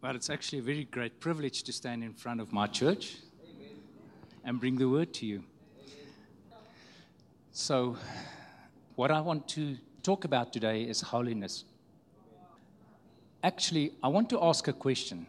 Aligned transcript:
But 0.00 0.16
it's 0.16 0.30
actually 0.30 0.60
a 0.60 0.62
very 0.62 0.84
great 0.84 1.20
privilege 1.20 1.62
to 1.64 1.72
stand 1.72 2.02
in 2.02 2.14
front 2.14 2.40
of 2.40 2.52
my 2.52 2.66
church 2.66 3.16
and 4.44 4.58
bring 4.58 4.76
the 4.76 4.88
word 4.88 5.12
to 5.14 5.26
you. 5.26 5.44
So, 7.52 7.96
what 8.94 9.10
I 9.10 9.20
want 9.20 9.46
to 9.48 9.76
talk 10.02 10.24
about 10.24 10.52
today 10.52 10.84
is 10.84 11.02
holiness. 11.02 11.64
Actually, 13.44 13.92
I 14.02 14.08
want 14.08 14.30
to 14.30 14.42
ask 14.42 14.68
a 14.68 14.72
question. 14.72 15.26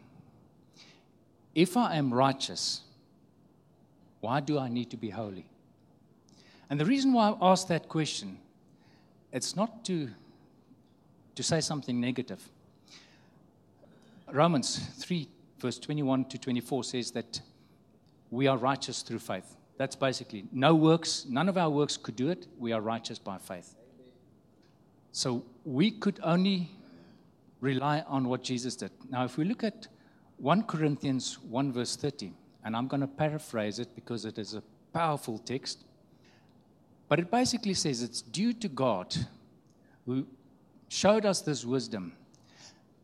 If 1.53 1.75
I 1.75 1.95
am 1.95 2.13
righteous, 2.13 2.81
why 4.21 4.39
do 4.39 4.57
I 4.57 4.69
need 4.69 4.89
to 4.91 4.97
be 4.97 5.09
holy? 5.09 5.45
And 6.69 6.79
the 6.79 6.85
reason 6.85 7.11
why 7.11 7.31
I 7.31 7.51
ask 7.51 7.67
that 7.67 7.89
question, 7.89 8.37
it's 9.33 9.55
not 9.57 9.83
to, 9.85 10.09
to 11.35 11.43
say 11.43 11.59
something 11.59 11.99
negative. 11.99 12.41
Romans 14.33 14.79
3, 14.97 15.27
verse 15.59 15.79
21 15.79 16.25
to 16.25 16.37
24 16.37 16.83
says 16.83 17.11
that 17.11 17.41
we 18.29 18.47
are 18.47 18.57
righteous 18.57 19.01
through 19.01 19.19
faith. 19.19 19.57
That's 19.77 19.95
basically 19.95 20.45
no 20.51 20.75
works, 20.75 21.25
none 21.27 21.49
of 21.49 21.57
our 21.57 21.69
works 21.69 21.97
could 21.97 22.15
do 22.15 22.29
it. 22.29 22.47
We 22.57 22.71
are 22.71 22.81
righteous 22.81 23.19
by 23.19 23.37
faith. 23.37 23.75
So 25.11 25.43
we 25.65 25.91
could 25.91 26.19
only 26.23 26.71
rely 27.59 28.03
on 28.07 28.27
what 28.27 28.43
Jesus 28.43 28.75
did. 28.75 28.91
Now, 29.09 29.25
if 29.25 29.37
we 29.37 29.43
look 29.43 29.63
at 29.63 29.87
1 30.37 30.63
Corinthians 30.63 31.37
1, 31.39 31.73
verse 31.73 31.95
30, 31.95 32.33
and 32.63 32.75
I'm 32.75 32.87
going 32.87 33.01
to 33.01 33.07
paraphrase 33.07 33.79
it 33.79 33.93
because 33.95 34.25
it 34.25 34.37
is 34.37 34.53
a 34.53 34.63
powerful 34.93 35.37
text, 35.37 35.83
but 37.07 37.19
it 37.19 37.29
basically 37.29 37.73
says 37.73 38.01
it's 38.01 38.21
due 38.21 38.53
to 38.53 38.69
God 38.69 39.15
who 40.05 40.25
showed 40.87 41.25
us 41.25 41.41
this 41.41 41.65
wisdom 41.65 42.13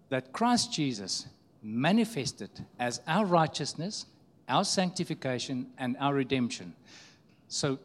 that 0.09 0.31
Christ 0.31 0.73
Jesus 0.73 1.27
manifested 1.61 2.49
as 2.79 3.01
our 3.07 3.25
righteousness, 3.25 4.05
our 4.47 4.63
sanctification, 4.63 5.67
and 5.77 5.97
our 5.99 6.13
redemption. 6.13 6.73
So 7.47 7.79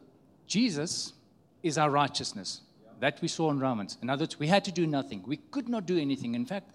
Jesus 0.47 1.13
is 1.61 1.77
our 1.77 1.89
righteousness. 1.89 2.61
That 2.99 3.21
we 3.21 3.27
saw 3.27 3.51
in 3.51 3.59
Romans. 3.59 3.97
In 4.01 4.09
other 4.09 4.23
words, 4.23 4.39
we 4.39 4.47
had 4.47 4.63
to 4.65 4.71
do 4.71 4.87
nothing. 4.87 5.23
We 5.25 5.37
could 5.37 5.67
not 5.67 5.85
do 5.85 5.97
anything. 5.97 6.35
In 6.35 6.45
fact, 6.45 6.71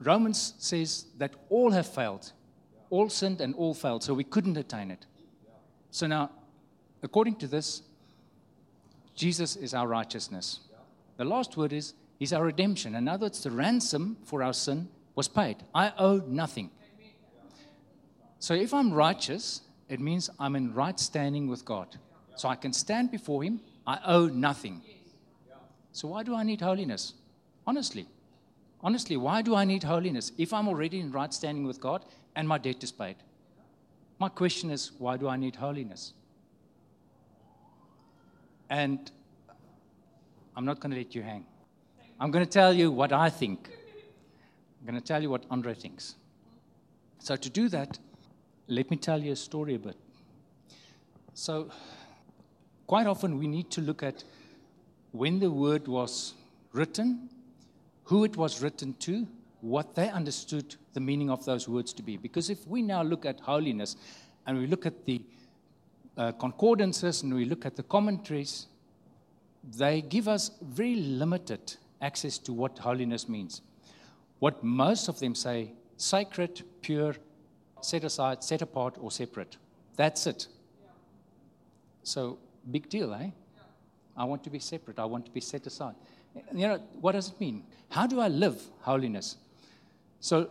Romans 0.00 0.54
says 0.58 1.06
that 1.18 1.34
all 1.50 1.70
have 1.72 1.86
failed. 1.86 2.32
All 2.88 3.10
sinned 3.10 3.40
and 3.40 3.54
all 3.54 3.74
failed. 3.74 4.02
So 4.02 4.14
we 4.14 4.24
couldn't 4.24 4.56
attain 4.56 4.90
it. 4.90 5.04
So 5.90 6.06
now, 6.06 6.30
according 7.02 7.36
to 7.36 7.46
this, 7.46 7.82
Jesus 9.14 9.56
is 9.56 9.74
our 9.74 9.86
righteousness. 9.86 10.60
The 11.18 11.24
last 11.24 11.56
word 11.56 11.72
is 11.72 11.92
is 12.20 12.32
our 12.32 12.44
redemption. 12.44 12.94
In 12.94 13.08
other 13.08 13.26
words, 13.26 13.42
the 13.42 13.50
ransom 13.50 14.16
for 14.24 14.42
our 14.42 14.52
sin 14.52 14.88
was 15.14 15.28
paid. 15.28 15.56
I 15.74 15.92
owe 15.98 16.22
nothing. 16.26 16.70
So 18.38 18.54
if 18.54 18.74
I'm 18.74 18.92
righteous, 18.92 19.62
it 19.88 20.00
means 20.00 20.30
I'm 20.38 20.56
in 20.56 20.74
right 20.74 20.98
standing 20.98 21.48
with 21.48 21.64
God. 21.64 21.96
So 22.36 22.48
I 22.48 22.56
can 22.56 22.72
stand 22.72 23.10
before 23.10 23.42
Him. 23.42 23.60
I 23.86 23.98
owe 24.04 24.26
nothing. 24.26 24.82
So 25.92 26.08
why 26.08 26.22
do 26.22 26.34
I 26.34 26.42
need 26.42 26.60
holiness? 26.60 27.14
Honestly. 27.66 28.06
Honestly, 28.80 29.16
why 29.16 29.42
do 29.42 29.54
I 29.54 29.64
need 29.64 29.84
holiness 29.84 30.32
if 30.38 30.52
I'm 30.52 30.66
already 30.66 30.98
in 30.98 31.12
right 31.12 31.32
standing 31.32 31.64
with 31.64 31.80
God 31.80 32.04
and 32.34 32.48
my 32.48 32.58
debt 32.58 32.82
is 32.82 32.90
paid? 32.90 33.16
My 34.18 34.28
question 34.28 34.70
is, 34.70 34.92
why 34.98 35.16
do 35.16 35.28
I 35.28 35.36
need 35.36 35.56
holiness? 35.56 36.14
And 38.68 39.10
I'm 40.56 40.64
not 40.64 40.80
going 40.80 40.90
to 40.90 40.96
let 40.96 41.14
you 41.14 41.22
hang. 41.22 41.44
I'm 42.22 42.30
going 42.30 42.44
to 42.44 42.50
tell 42.50 42.72
you 42.72 42.92
what 42.92 43.12
I 43.12 43.28
think. 43.28 43.68
I'm 44.78 44.86
going 44.86 44.94
to 44.94 45.04
tell 45.04 45.20
you 45.20 45.28
what 45.28 45.44
Andre 45.50 45.74
thinks. 45.74 46.14
So, 47.18 47.34
to 47.34 47.50
do 47.50 47.68
that, 47.70 47.98
let 48.68 48.92
me 48.92 48.96
tell 48.96 49.20
you 49.20 49.32
a 49.32 49.36
story 49.36 49.74
a 49.74 49.78
bit. 49.80 49.96
So, 51.34 51.68
quite 52.86 53.08
often 53.08 53.40
we 53.40 53.48
need 53.48 53.72
to 53.72 53.80
look 53.80 54.04
at 54.04 54.22
when 55.10 55.40
the 55.40 55.50
word 55.50 55.88
was 55.88 56.34
written, 56.72 57.28
who 58.04 58.22
it 58.22 58.36
was 58.36 58.62
written 58.62 58.94
to, 59.00 59.26
what 59.60 59.96
they 59.96 60.08
understood 60.08 60.76
the 60.92 61.00
meaning 61.00 61.28
of 61.28 61.44
those 61.44 61.68
words 61.68 61.92
to 61.94 62.04
be. 62.04 62.16
Because 62.16 62.50
if 62.50 62.64
we 62.68 62.82
now 62.82 63.02
look 63.02 63.26
at 63.26 63.40
holiness 63.40 63.96
and 64.46 64.56
we 64.60 64.68
look 64.68 64.86
at 64.86 65.06
the 65.06 65.20
uh, 66.16 66.30
concordances 66.30 67.24
and 67.24 67.34
we 67.34 67.46
look 67.46 67.66
at 67.66 67.74
the 67.74 67.82
commentaries, 67.82 68.68
they 69.76 70.02
give 70.02 70.28
us 70.28 70.52
very 70.62 70.94
limited 70.94 71.78
access 72.02 72.36
to 72.38 72.52
what 72.52 72.78
holiness 72.78 73.28
means. 73.28 73.62
What 74.40 74.62
most 74.62 75.08
of 75.08 75.20
them 75.20 75.34
say 75.34 75.72
sacred, 75.96 76.62
pure, 76.82 77.14
set 77.80 78.04
aside, 78.04 78.42
set 78.42 78.60
apart, 78.60 78.96
or 79.00 79.10
separate. 79.10 79.56
That's 79.96 80.26
it. 80.26 80.48
So, 82.02 82.38
big 82.70 82.88
deal, 82.88 83.14
eh? 83.14 83.30
I 84.16 84.24
want 84.24 84.42
to 84.44 84.50
be 84.50 84.58
separate. 84.58 84.98
I 84.98 85.04
want 85.04 85.24
to 85.26 85.30
be 85.30 85.40
set 85.40 85.66
aside. 85.66 85.94
You 86.52 86.68
know, 86.68 86.82
what 87.00 87.12
does 87.12 87.28
it 87.28 87.40
mean? 87.40 87.64
How 87.90 88.06
do 88.06 88.20
I 88.20 88.28
live 88.28 88.60
holiness? 88.80 89.36
So, 90.20 90.50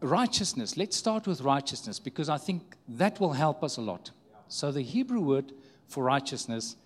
righteousness, 0.00 0.76
let's 0.76 0.96
start 0.96 1.26
with 1.26 1.42
righteousness 1.42 1.98
because 2.00 2.28
I 2.28 2.38
think 2.38 2.76
that 2.88 3.20
will 3.20 3.32
help 3.32 3.62
us 3.62 3.76
a 3.76 3.82
lot. 3.82 4.10
So, 4.48 4.72
the 4.72 4.82
Hebrew 4.82 5.20
word 5.20 5.52
for 5.86 6.02
righteousness 6.02 6.76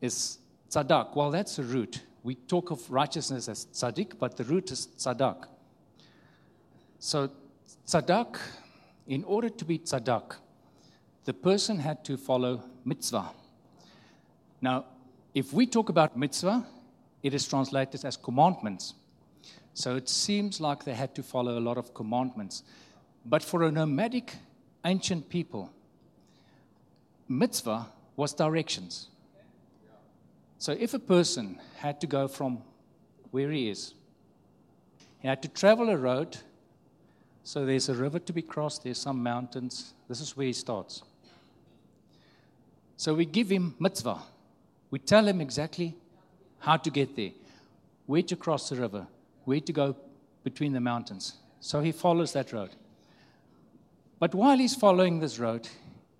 is 0.00 0.38
tzadak. 0.70 1.14
Well, 1.14 1.30
that's 1.30 1.58
a 1.58 1.62
root 1.62 2.02
we 2.22 2.34
talk 2.34 2.70
of 2.70 2.90
righteousness 2.90 3.48
as 3.48 3.66
tzaddik, 3.66 4.18
but 4.18 4.36
the 4.36 4.44
root 4.44 4.70
is 4.70 4.88
tzadak. 4.98 5.46
So, 6.98 7.30
tzadak, 7.86 8.38
in 9.06 9.24
order 9.24 9.48
to 9.48 9.64
be 9.64 9.78
tzadak, 9.78 10.36
the 11.24 11.32
person 11.32 11.78
had 11.78 12.04
to 12.04 12.16
follow 12.16 12.62
mitzvah. 12.84 13.30
Now, 14.60 14.84
if 15.34 15.52
we 15.52 15.66
talk 15.66 15.88
about 15.88 16.16
mitzvah, 16.16 16.66
it 17.22 17.34
is 17.34 17.46
translated 17.46 18.04
as 18.04 18.16
commandments. 18.16 18.94
So 19.74 19.96
it 19.96 20.08
seems 20.08 20.60
like 20.60 20.84
they 20.84 20.94
had 20.94 21.14
to 21.14 21.22
follow 21.22 21.58
a 21.58 21.60
lot 21.60 21.78
of 21.78 21.94
commandments. 21.94 22.62
But 23.24 23.42
for 23.42 23.62
a 23.62 23.70
nomadic 23.70 24.34
ancient 24.84 25.28
people, 25.28 25.70
mitzvah 27.28 27.86
was 28.16 28.32
directions. 28.32 29.08
So 30.60 30.76
if 30.78 30.92
a 30.92 30.98
person 30.98 31.58
had 31.78 32.02
to 32.02 32.06
go 32.06 32.28
from 32.28 32.58
where 33.30 33.50
he 33.50 33.70
is, 33.70 33.94
he 35.20 35.26
had 35.26 35.40
to 35.40 35.48
travel 35.48 35.88
a 35.88 35.96
road. 35.96 36.36
So 37.44 37.64
there's 37.64 37.88
a 37.88 37.94
river 37.94 38.18
to 38.18 38.32
be 38.34 38.42
crossed, 38.42 38.84
there's 38.84 38.98
some 38.98 39.22
mountains. 39.22 39.94
This 40.06 40.20
is 40.20 40.36
where 40.36 40.48
he 40.48 40.52
starts. 40.52 41.02
So 42.98 43.14
we 43.14 43.24
give 43.24 43.48
him 43.48 43.74
mitzvah. 43.78 44.18
We 44.90 44.98
tell 44.98 45.26
him 45.26 45.40
exactly 45.40 45.96
how 46.58 46.76
to 46.76 46.90
get 46.90 47.16
there, 47.16 47.30
where 48.04 48.22
to 48.22 48.36
cross 48.36 48.68
the 48.68 48.76
river, 48.76 49.06
where 49.46 49.60
to 49.60 49.72
go 49.72 49.96
between 50.44 50.74
the 50.74 50.80
mountains. 50.80 51.38
So 51.60 51.80
he 51.80 51.90
follows 51.90 52.34
that 52.34 52.52
road. 52.52 52.70
But 54.18 54.34
while 54.34 54.58
he's 54.58 54.74
following 54.74 55.20
this 55.20 55.38
road, 55.38 55.66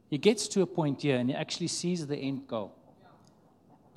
he 0.09 0.17
gets 0.17 0.49
to 0.49 0.63
a 0.63 0.67
point 0.67 1.03
here 1.03 1.19
and 1.19 1.29
he 1.29 1.37
actually 1.37 1.69
sees 1.69 2.07
the 2.07 2.17
end 2.17 2.49
goal. 2.49 2.75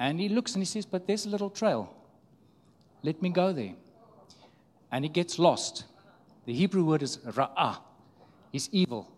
And 0.03 0.19
he 0.19 0.28
looks 0.28 0.53
and 0.53 0.62
he 0.62 0.66
says, 0.66 0.86
But 0.86 1.08
there's 1.08 1.25
a 1.25 1.30
little 1.30 1.50
trail. 1.50 1.90
Let 3.03 3.22
me 3.22 3.30
go 3.30 3.53
there. 3.53 3.74
And 4.91 5.06
he 5.06 5.09
gets 5.09 5.40
lost. 5.40 5.86
The 6.46 6.53
Hebrew 6.53 6.84
word 6.84 7.02
is 7.03 7.19
ra'ah, 7.19 7.78
is 8.52 8.68
evil. 8.74 9.09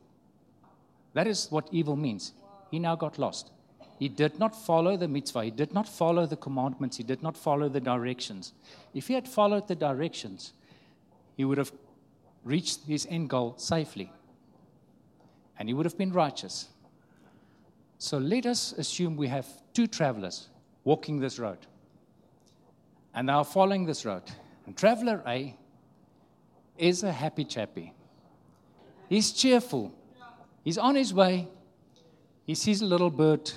That 1.14 1.26
is 1.26 1.48
what 1.50 1.68
evil 1.72 1.96
means. 1.96 2.34
He 2.70 2.78
now 2.78 2.96
got 2.96 3.18
lost. 3.18 3.50
He 3.98 4.08
did 4.08 4.38
not 4.38 4.56
follow 4.56 4.96
the 4.96 5.08
mitzvah. 5.08 5.46
He 5.46 5.50
did 5.50 5.74
not 5.74 5.88
follow 5.88 6.28
the 6.28 6.36
commandments. 6.36 6.98
He 6.98 7.04
did 7.04 7.24
not 7.24 7.36
follow 7.36 7.68
the 7.68 7.82
directions. 7.82 8.54
If 8.94 9.08
he 9.08 9.16
had 9.16 9.28
followed 9.28 9.68
the 9.68 9.74
directions, 9.74 10.54
he 11.36 11.46
would 11.46 11.58
have 11.58 11.72
reached 12.44 12.82
his 12.86 13.08
end 13.10 13.32
goal 13.32 13.56
safely. 13.58 14.12
And 15.58 15.68
he 15.68 15.74
would 15.74 15.88
have 15.88 15.98
been 15.98 16.14
righteous. 16.14 16.68
So 17.98 18.20
let 18.20 18.46
us 18.46 18.74
assume 18.74 19.18
we 19.18 19.30
have 19.30 19.48
two 19.74 19.88
travelers 19.88 20.50
walking 20.86 21.20
this 21.20 21.38
road. 21.38 21.58
And 23.14 23.30
are 23.30 23.44
following 23.44 23.86
this 23.86 24.06
road. 24.06 24.24
And 24.66 24.78
traveler 24.78 25.22
A 25.28 25.56
is 26.78 27.04
a 27.04 27.12
happy 27.12 27.44
chappy. 27.44 27.94
He's 29.10 29.32
cheerful. 29.32 29.94
He's 30.64 30.78
on 30.78 30.96
his 30.96 31.14
way. 31.14 31.48
He 32.46 32.56
sees 32.56 32.82
a 32.82 32.86
little 32.86 33.10
bird 33.10 33.52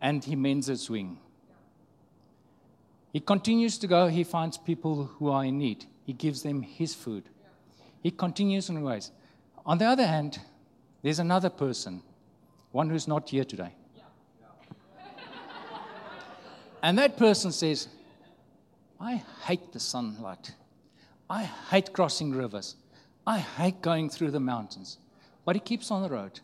and 0.00 0.24
he 0.24 0.34
mends 0.34 0.68
its 0.68 0.90
wing. 0.90 1.18
He 3.12 3.20
continues 3.20 3.78
to 3.78 3.86
go. 3.86 4.08
He 4.08 4.24
finds 4.24 4.58
people 4.58 5.04
who 5.04 5.30
are 5.30 5.44
in 5.44 5.58
need. 5.58 5.84
He 6.04 6.12
gives 6.12 6.42
them 6.42 6.62
his 6.62 6.94
food. 6.94 7.24
He 8.02 8.10
continues 8.10 8.68
on 8.70 8.76
his 8.76 8.84
ways. 8.84 9.12
On 9.64 9.78
the 9.78 9.84
other 9.84 10.06
hand, 10.06 10.40
there's 11.02 11.18
another 11.18 11.50
person, 11.50 12.02
one 12.72 12.88
who's 12.88 13.06
not 13.06 13.28
here 13.28 13.44
today. 13.44 13.74
And 16.82 16.98
that 16.98 17.16
person 17.16 17.52
says, 17.52 17.88
I 19.00 19.22
hate 19.44 19.72
the 19.72 19.80
sunlight. 19.80 20.54
I 21.30 21.44
hate 21.70 21.92
crossing 21.92 22.32
rivers. 22.32 22.76
I 23.26 23.38
hate 23.38 23.80
going 23.80 24.10
through 24.10 24.32
the 24.32 24.40
mountains. 24.40 24.98
But 25.44 25.56
he 25.56 25.60
keeps 25.60 25.90
on 25.90 26.02
the 26.02 26.10
road. 26.10 26.40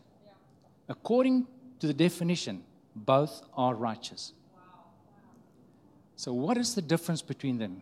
According 0.87 1.47
to 1.79 1.87
the 1.87 1.93
definition, 1.93 2.63
both 2.95 3.41
are 3.55 3.75
righteous. 3.75 4.33
So, 6.15 6.33
what 6.33 6.57
is 6.57 6.75
the 6.75 6.81
difference 6.81 7.21
between 7.21 7.59
them? 7.59 7.81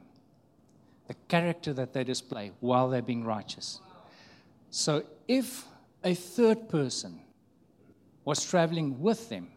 The 1.07 1.15
character 1.27 1.74
that 1.74 1.94
they 1.94 2.04
display 2.04 2.51
while 2.59 2.89
they're 2.89 3.01
being 3.01 3.24
righteous. 3.24 3.80
So, 4.69 5.04
if 5.27 5.65
a 6.04 6.13
third 6.13 6.69
person 6.69 7.19
was 8.25 8.45
traveling 8.45 9.00
with 9.00 9.30
them, 9.30 9.48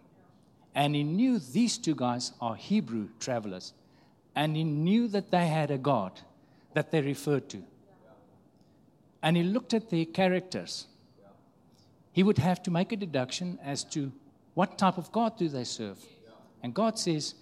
and 0.81 0.95
he 0.95 1.03
knew 1.05 1.39
these 1.39 1.77
two 1.77 1.95
guys 1.95 2.33
are 2.41 2.55
Hebrew 2.55 3.09
travelers, 3.19 3.75
and 4.35 4.57
he 4.57 4.65
knew 4.65 5.09
that 5.09 5.31
they 5.31 5.47
had 5.47 5.71
a 5.71 5.77
God 5.77 6.13
that 6.73 6.91
they 6.91 7.03
referred 7.03 7.51
to, 7.51 7.63
and 9.23 9.37
he 9.37 9.43
looked 9.43 9.75
at 9.75 9.91
their 9.91 10.07
characters, 10.07 10.87
he 12.13 12.23
would 12.23 12.39
have 12.39 12.63
to 12.63 12.71
make 12.71 12.93
a 12.93 12.97
deduction 12.97 13.59
as 13.63 13.85
to 13.97 14.11
what 14.55 14.79
type 14.79 14.97
of 14.97 15.13
God 15.13 15.37
do 15.37 15.51
they 15.51 15.65
serve. 15.65 15.99
And 16.63 16.73
God 16.73 16.99
says, 16.99 17.35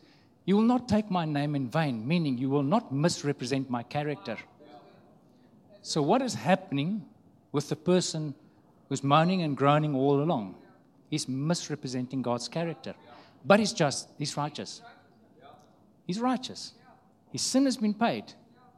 You 0.45 0.57
will 0.57 0.71
not 0.75 0.89
take 0.89 1.09
my 1.09 1.25
name 1.25 1.55
in 1.55 1.69
vain, 1.69 2.09
meaning 2.09 2.39
you 2.39 2.51
will 2.51 2.65
not 2.65 2.93
misrepresent 2.93 3.71
my 3.71 3.85
character. 3.85 4.37
So, 5.83 6.03
what 6.03 6.23
is 6.23 6.35
happening 6.35 7.07
with 7.53 7.69
the 7.69 7.77
person 7.77 8.35
who's 8.89 9.05
moaning 9.05 9.43
and 9.43 9.57
groaning 9.57 9.95
all 9.95 10.21
along? 10.21 10.57
He's 11.09 11.29
misrepresenting 11.29 12.21
God's 12.21 12.49
character. 12.49 12.97
But 13.45 13.61
he's 13.61 13.73
just, 13.73 14.09
he's 14.19 14.37
righteous. 14.37 14.83
He's 16.07 16.21
righteous. 16.21 16.73
His 17.31 17.43
sin 17.43 17.65
has 17.67 17.77
been 17.77 17.95
paid, 17.95 18.25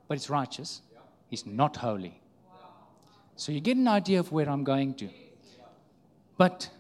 but 0.09 0.19
he's 0.19 0.29
righteous. 0.29 0.83
He's 1.29 1.47
not 1.47 1.77
holy. 1.77 2.21
So 3.37 3.53
you 3.53 3.61
get 3.61 3.77
an 3.77 3.89
idea 3.89 4.21
of 4.21 4.33
where 4.33 4.49
I'm 4.49 4.65
going 4.65 4.95
to. 4.95 5.09
But 6.37 6.71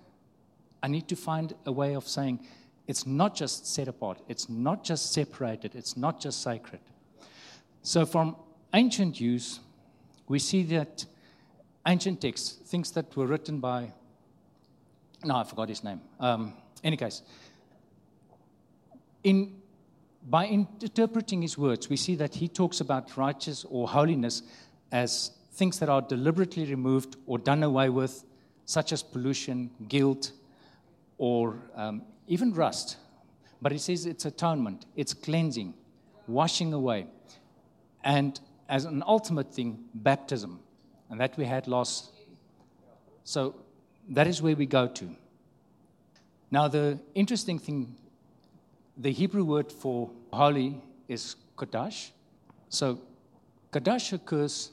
I 0.82 0.88
need 0.88 1.08
to 1.08 1.16
find 1.16 1.54
a 1.66 1.72
way 1.72 1.94
of 1.94 2.06
saying 2.08 2.40
it's 2.86 3.06
not 3.06 3.34
just 3.34 3.66
set 3.66 3.88
apart, 3.88 4.20
it's 4.28 4.48
not 4.48 4.82
just 4.82 5.12
separated, 5.12 5.74
it's 5.74 5.96
not 5.96 6.20
just 6.20 6.42
sacred. 6.42 6.80
So, 7.82 8.04
from 8.04 8.36
ancient 8.74 9.20
use, 9.20 9.60
we 10.28 10.38
see 10.38 10.62
that 10.64 11.06
ancient 11.86 12.20
texts, 12.20 12.58
things 12.66 12.90
that 12.92 13.16
were 13.16 13.26
written 13.26 13.60
by, 13.60 13.92
no, 15.24 15.36
I 15.36 15.44
forgot 15.44 15.68
his 15.68 15.84
name. 15.84 16.00
Um, 16.18 16.54
any 16.82 16.96
case, 16.96 17.22
in, 19.22 19.60
by 20.28 20.46
interpreting 20.46 21.42
his 21.42 21.56
words, 21.58 21.88
we 21.88 21.96
see 21.96 22.14
that 22.16 22.34
he 22.34 22.48
talks 22.48 22.80
about 22.80 23.16
righteous 23.16 23.64
or 23.68 23.88
holiness 23.88 24.42
as 24.92 25.32
things 25.52 25.78
that 25.78 25.88
are 25.88 26.02
deliberately 26.02 26.64
removed 26.64 27.16
or 27.26 27.38
done 27.38 27.62
away 27.62 27.88
with, 27.88 28.24
such 28.64 28.92
as 28.92 29.02
pollution, 29.02 29.70
guilt, 29.88 30.32
or 31.18 31.56
um, 31.74 32.02
even 32.26 32.54
rust. 32.54 32.96
But 33.60 33.72
he 33.72 33.78
says 33.78 34.06
it's 34.06 34.24
atonement, 34.24 34.86
it's 34.96 35.12
cleansing, 35.12 35.74
washing 36.26 36.72
away. 36.72 37.06
And 38.02 38.40
as 38.68 38.84
an 38.84 39.02
ultimate 39.06 39.52
thing, 39.52 39.84
baptism. 39.94 40.60
And 41.10 41.20
that 41.20 41.36
we 41.36 41.44
had 41.44 41.66
last. 41.66 42.12
So 43.24 43.56
that 44.08 44.26
is 44.26 44.40
where 44.40 44.56
we 44.56 44.64
go 44.64 44.86
to. 44.86 45.10
Now, 46.50 46.68
the 46.68 46.98
interesting 47.14 47.58
thing 47.58 47.96
the 49.00 49.10
Hebrew 49.10 49.44
word 49.44 49.72
for 49.72 50.10
holy 50.30 50.78
is 51.08 51.36
kadash. 51.56 52.10
So 52.68 53.00
kadash 53.72 54.12
occurs, 54.12 54.70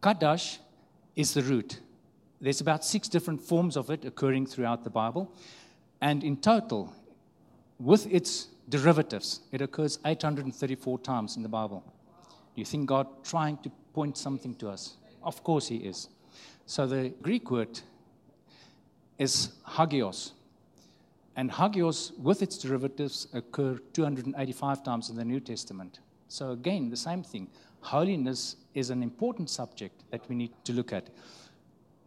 kadash 0.00 0.58
is 1.16 1.34
the 1.34 1.42
root. 1.42 1.80
There's 2.40 2.60
about 2.60 2.84
six 2.84 3.08
different 3.08 3.40
forms 3.40 3.76
of 3.76 3.90
it 3.90 4.04
occurring 4.04 4.46
throughout 4.46 4.84
the 4.84 4.90
Bible. 4.90 5.32
And 6.00 6.22
in 6.22 6.36
total, 6.36 6.94
with 7.80 8.06
its 8.12 8.48
derivatives, 8.68 9.40
it 9.50 9.60
occurs 9.60 9.98
834 10.04 10.98
times 11.00 11.36
in 11.36 11.42
the 11.42 11.48
Bible. 11.48 11.82
Do 12.54 12.60
you 12.60 12.64
think 12.64 12.86
God 12.86 13.08
trying 13.24 13.56
to 13.58 13.70
point 13.92 14.16
something 14.16 14.54
to 14.56 14.68
us? 14.68 14.94
Of 15.22 15.42
course 15.42 15.66
he 15.66 15.76
is. 15.78 16.08
So 16.66 16.86
the 16.86 17.12
Greek 17.22 17.50
word 17.50 17.80
is 19.18 19.48
hagios, 19.66 20.32
and 21.36 21.50
hagios, 21.50 22.12
with 22.18 22.42
its 22.42 22.58
derivatives, 22.58 23.26
occur 23.32 23.78
285 23.92 24.84
times 24.84 25.10
in 25.10 25.16
the 25.16 25.24
New 25.24 25.40
Testament. 25.40 25.98
So, 26.28 26.50
again, 26.52 26.90
the 26.90 26.96
same 26.96 27.22
thing. 27.22 27.48
Holiness 27.80 28.56
is 28.74 28.90
an 28.90 29.02
important 29.02 29.50
subject 29.50 30.04
that 30.10 30.28
we 30.28 30.36
need 30.36 30.52
to 30.64 30.72
look 30.72 30.92
at. 30.92 31.10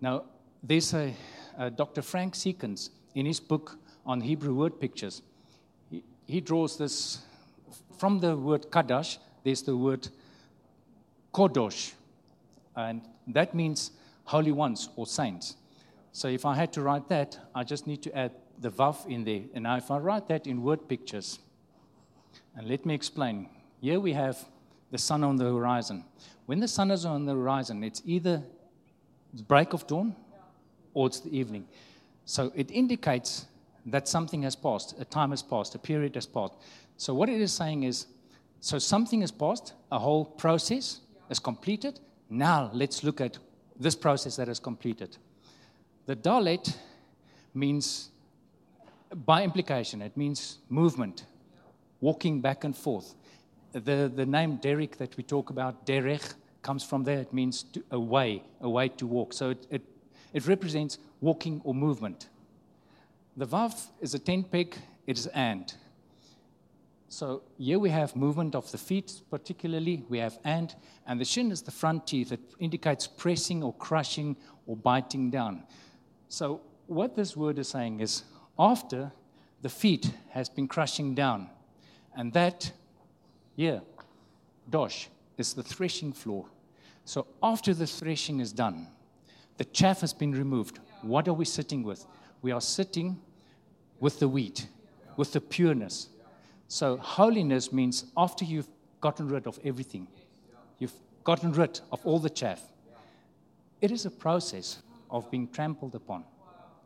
Now, 0.02 0.24
there's 0.64 0.94
a, 0.94 1.14
a 1.58 1.70
Dr. 1.70 2.02
Frank 2.02 2.36
Seekins 2.36 2.90
in 3.16 3.26
his 3.26 3.40
book 3.40 3.78
on 4.06 4.22
Hebrew 4.22 4.54
word 4.54 4.80
pictures. 4.80 5.22
He, 5.90 6.04
he 6.26 6.42
draws 6.42 6.78
this 6.78 7.20
from 7.98 8.20
the 8.20 8.36
word 8.36 8.72
kadash, 8.72 9.18
there's 9.44 9.62
the 9.62 9.76
word 9.76 10.08
kodosh, 11.34 11.94
and 12.76 13.02
that 13.28 13.54
means 13.54 13.92
holy 14.24 14.52
ones 14.52 14.90
or 14.96 15.06
saints. 15.06 15.56
So, 16.14 16.28
if 16.28 16.46
I 16.46 16.56
had 16.56 16.72
to 16.74 16.82
write 16.82 17.10
that, 17.10 17.38
I 17.54 17.64
just 17.64 17.88
need 17.88 18.02
to 18.04 18.18
add 18.18 18.32
the 18.60 18.70
vav 18.70 19.06
in 19.08 19.24
there. 19.24 19.42
And 19.54 19.64
now 19.64 19.78
if 19.78 19.92
I 19.92 19.98
write 19.98 20.28
that 20.28 20.48
in 20.48 20.64
word 20.64 20.88
pictures, 20.88 21.40
and 22.56 22.68
let 22.68 22.86
me 22.86 22.94
explain. 22.94 23.50
Here 23.82 24.00
we 24.00 24.14
have 24.14 24.38
the 24.92 24.98
sun 24.98 25.24
on 25.24 25.36
the 25.36 25.46
horizon. 25.46 26.04
When 26.48 26.60
the 26.60 26.68
sun 26.68 26.92
is 26.92 27.06
on 27.06 27.26
the 27.26 27.34
horizon, 27.34 27.84
it's 27.84 28.02
either 28.06 28.42
the 29.34 29.44
break 29.44 29.74
of 29.74 29.86
dawn 29.86 30.16
or 30.94 31.08
it's 31.08 31.20
the 31.20 31.38
evening. 31.38 31.68
So 32.26 32.52
it 32.56 32.72
indicates 32.72 33.46
that 33.86 34.08
something 34.08 34.42
has 34.42 34.56
passed, 34.56 34.96
a 35.00 35.06
time 35.06 35.30
has 35.30 35.44
passed, 35.44 35.76
a 35.76 35.80
period 35.80 36.16
has 36.16 36.26
passed. 36.26 36.54
So 36.98 37.14
what 37.14 37.30
it 37.30 37.40
is 37.40 37.54
saying 37.54 37.84
is, 37.84 38.08
so 38.60 38.80
something 38.80 39.22
has 39.22 39.32
passed, 39.32 39.74
a 39.92 40.00
whole 40.00 40.26
process 40.26 41.02
is 41.30 41.40
completed. 41.40 42.00
Now 42.30 42.72
let's 42.74 43.04
look 43.04 43.22
at 43.22 43.38
this 43.80 43.96
process 43.96 44.36
that 44.38 44.50
is 44.50 44.60
completed. 44.60 45.18
The 46.08 46.16
dalet 46.16 46.76
means 47.54 48.10
by 49.16 49.44
implication, 49.44 50.02
it 50.02 50.16
means 50.18 50.60
movement, 50.70 51.26
walking 52.02 52.42
back 52.42 52.64
and 52.64 52.76
forth. 52.76 53.16
The, 53.74 54.12
the 54.14 54.26
name 54.26 54.58
Derek 54.58 54.98
that 54.98 55.16
we 55.18 55.24
talk 55.24 55.50
about, 55.50 55.86
Derech, 55.86 56.34
comes 56.62 56.84
from 56.84 57.04
there. 57.04 57.20
It 57.20 57.34
means 57.34 57.64
to, 57.64 57.84
a 57.92 58.00
way, 58.00 58.44
a 58.62 58.70
way 58.70 58.90
to 58.90 59.08
walk. 59.08 59.34
So 59.34 59.52
it, 59.52 59.68
it, 59.70 59.82
it 60.34 60.48
represents 60.48 60.98
walking 61.22 61.62
or 61.64 61.74
movement. 61.74 62.30
The 63.38 63.46
Vav 63.46 63.90
is 64.02 64.14
a 64.14 64.20
tent 64.20 64.52
peg, 64.52 64.76
it 65.06 65.18
is 65.18 65.28
and. 65.28 65.74
So 67.10 67.44
here 67.58 67.80
we 67.80 67.90
have 67.90 68.16
movement 68.16 68.56
of 68.56 68.70
the 68.72 68.78
feet, 68.78 69.22
particularly. 69.30 70.04
We 70.10 70.18
have 70.18 70.38
and, 70.44 70.76
and 71.06 71.22
the 71.22 71.26
shin 71.26 71.52
is 71.52 71.62
the 71.62 71.72
front 71.72 72.08
teeth. 72.08 72.32
It 72.32 72.42
indicates 72.60 73.08
pressing 73.08 73.64
or 73.64 73.74
crushing 73.74 74.36
or 74.66 74.76
biting 74.76 75.30
down. 75.30 75.64
So 76.28 76.62
what 76.88 77.16
this 77.16 77.38
word 77.38 77.60
is 77.60 77.70
saying 77.70 78.02
is 78.02 78.24
after 78.60 79.12
the 79.62 79.70
feet 79.70 80.12
has 80.30 80.50
been 80.50 80.68
crushing 80.68 81.16
down. 81.16 81.50
And 82.16 82.34
that, 82.34 82.72
yeah, 83.56 83.80
dosh, 84.70 85.10
is 85.38 85.54
the 85.54 85.64
threshing 85.64 86.14
floor. 86.14 86.46
So 87.06 87.28
after 87.42 87.74
the 87.74 87.88
threshing 87.88 88.40
is 88.40 88.52
done, 88.52 88.88
the 89.58 89.66
chaff 89.66 90.02
has 90.02 90.14
been 90.14 90.32
removed. 90.32 90.80
What 91.02 91.28
are 91.28 91.34
we 91.34 91.46
sitting 91.46 91.84
with? 91.84 92.06
We 92.42 92.52
are 92.52 92.62
sitting 92.62 93.20
with 94.00 94.20
the 94.20 94.28
wheat, 94.28 94.68
with 95.16 95.34
the 95.34 95.42
pureness. 95.42 96.10
So 96.68 96.98
holiness 96.98 97.72
means 97.72 98.06
after 98.16 98.46
you've 98.46 98.70
gotten 99.02 99.28
rid 99.28 99.48
of 99.48 99.60
everything, 99.64 100.08
you've 100.80 100.94
gotten 101.24 101.54
rid 101.54 101.80
of 101.92 102.06
all 102.06 102.20
the 102.20 102.30
chaff. 102.30 102.62
It 103.82 103.92
is 103.92 104.06
a 104.06 104.12
process 104.12 104.82
of 105.10 105.30
being 105.32 105.48
trampled 105.48 105.96
upon. 105.96 106.24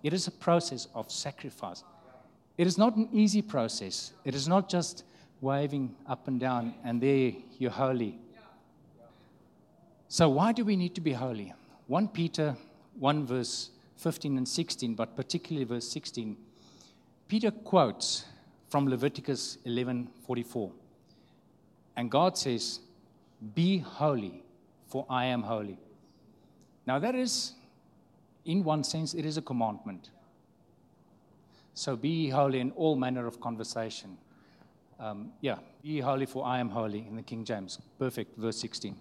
It 0.03 0.13
is 0.13 0.27
a 0.27 0.31
process 0.31 0.87
of 0.95 1.11
sacrifice. 1.11 1.83
It 2.57 2.67
is 2.67 2.77
not 2.77 2.95
an 2.95 3.09
easy 3.11 3.41
process. 3.41 4.13
It 4.25 4.35
is 4.35 4.47
not 4.47 4.69
just 4.69 5.03
waving 5.41 5.95
up 6.07 6.27
and 6.27 6.39
down 6.39 6.73
and 6.83 7.01
there 7.01 7.33
you're 7.57 7.71
holy. 7.71 8.19
So, 10.07 10.29
why 10.29 10.51
do 10.51 10.65
we 10.65 10.75
need 10.75 10.93
to 10.95 11.01
be 11.01 11.13
holy? 11.13 11.53
1 11.87 12.09
Peter 12.09 12.55
1, 12.99 13.25
verse 13.25 13.69
15 13.97 14.37
and 14.37 14.47
16, 14.47 14.95
but 14.95 15.15
particularly 15.15 15.65
verse 15.65 15.87
16, 15.89 16.35
Peter 17.27 17.51
quotes 17.51 18.25
from 18.69 18.87
Leviticus 18.87 19.57
11:44. 19.65 20.71
And 21.95 22.09
God 22.09 22.37
says, 22.37 22.79
"Be 23.55 23.77
holy, 23.77 24.43
for 24.87 25.05
I 25.09 25.25
am 25.25 25.43
holy." 25.43 25.77
Now 26.85 26.99
that 26.99 27.15
is 27.15 27.53
in 28.45 28.63
one 28.63 28.83
sense, 28.83 29.13
it 29.13 29.25
is 29.25 29.37
a 29.37 29.41
commandment. 29.41 30.09
So 31.73 31.95
be 31.95 32.29
holy 32.29 32.59
in 32.59 32.71
all 32.71 32.95
manner 32.95 33.27
of 33.27 33.39
conversation. 33.39 34.17
Um, 34.99 35.31
yeah, 35.41 35.57
be 35.81 35.99
holy 35.99 36.25
for 36.25 36.45
I 36.45 36.59
am 36.59 36.69
holy 36.69 37.05
in 37.07 37.15
the 37.15 37.23
King 37.23 37.43
James. 37.43 37.79
Perfect, 37.97 38.37
verse 38.37 38.57
16. 38.59 38.95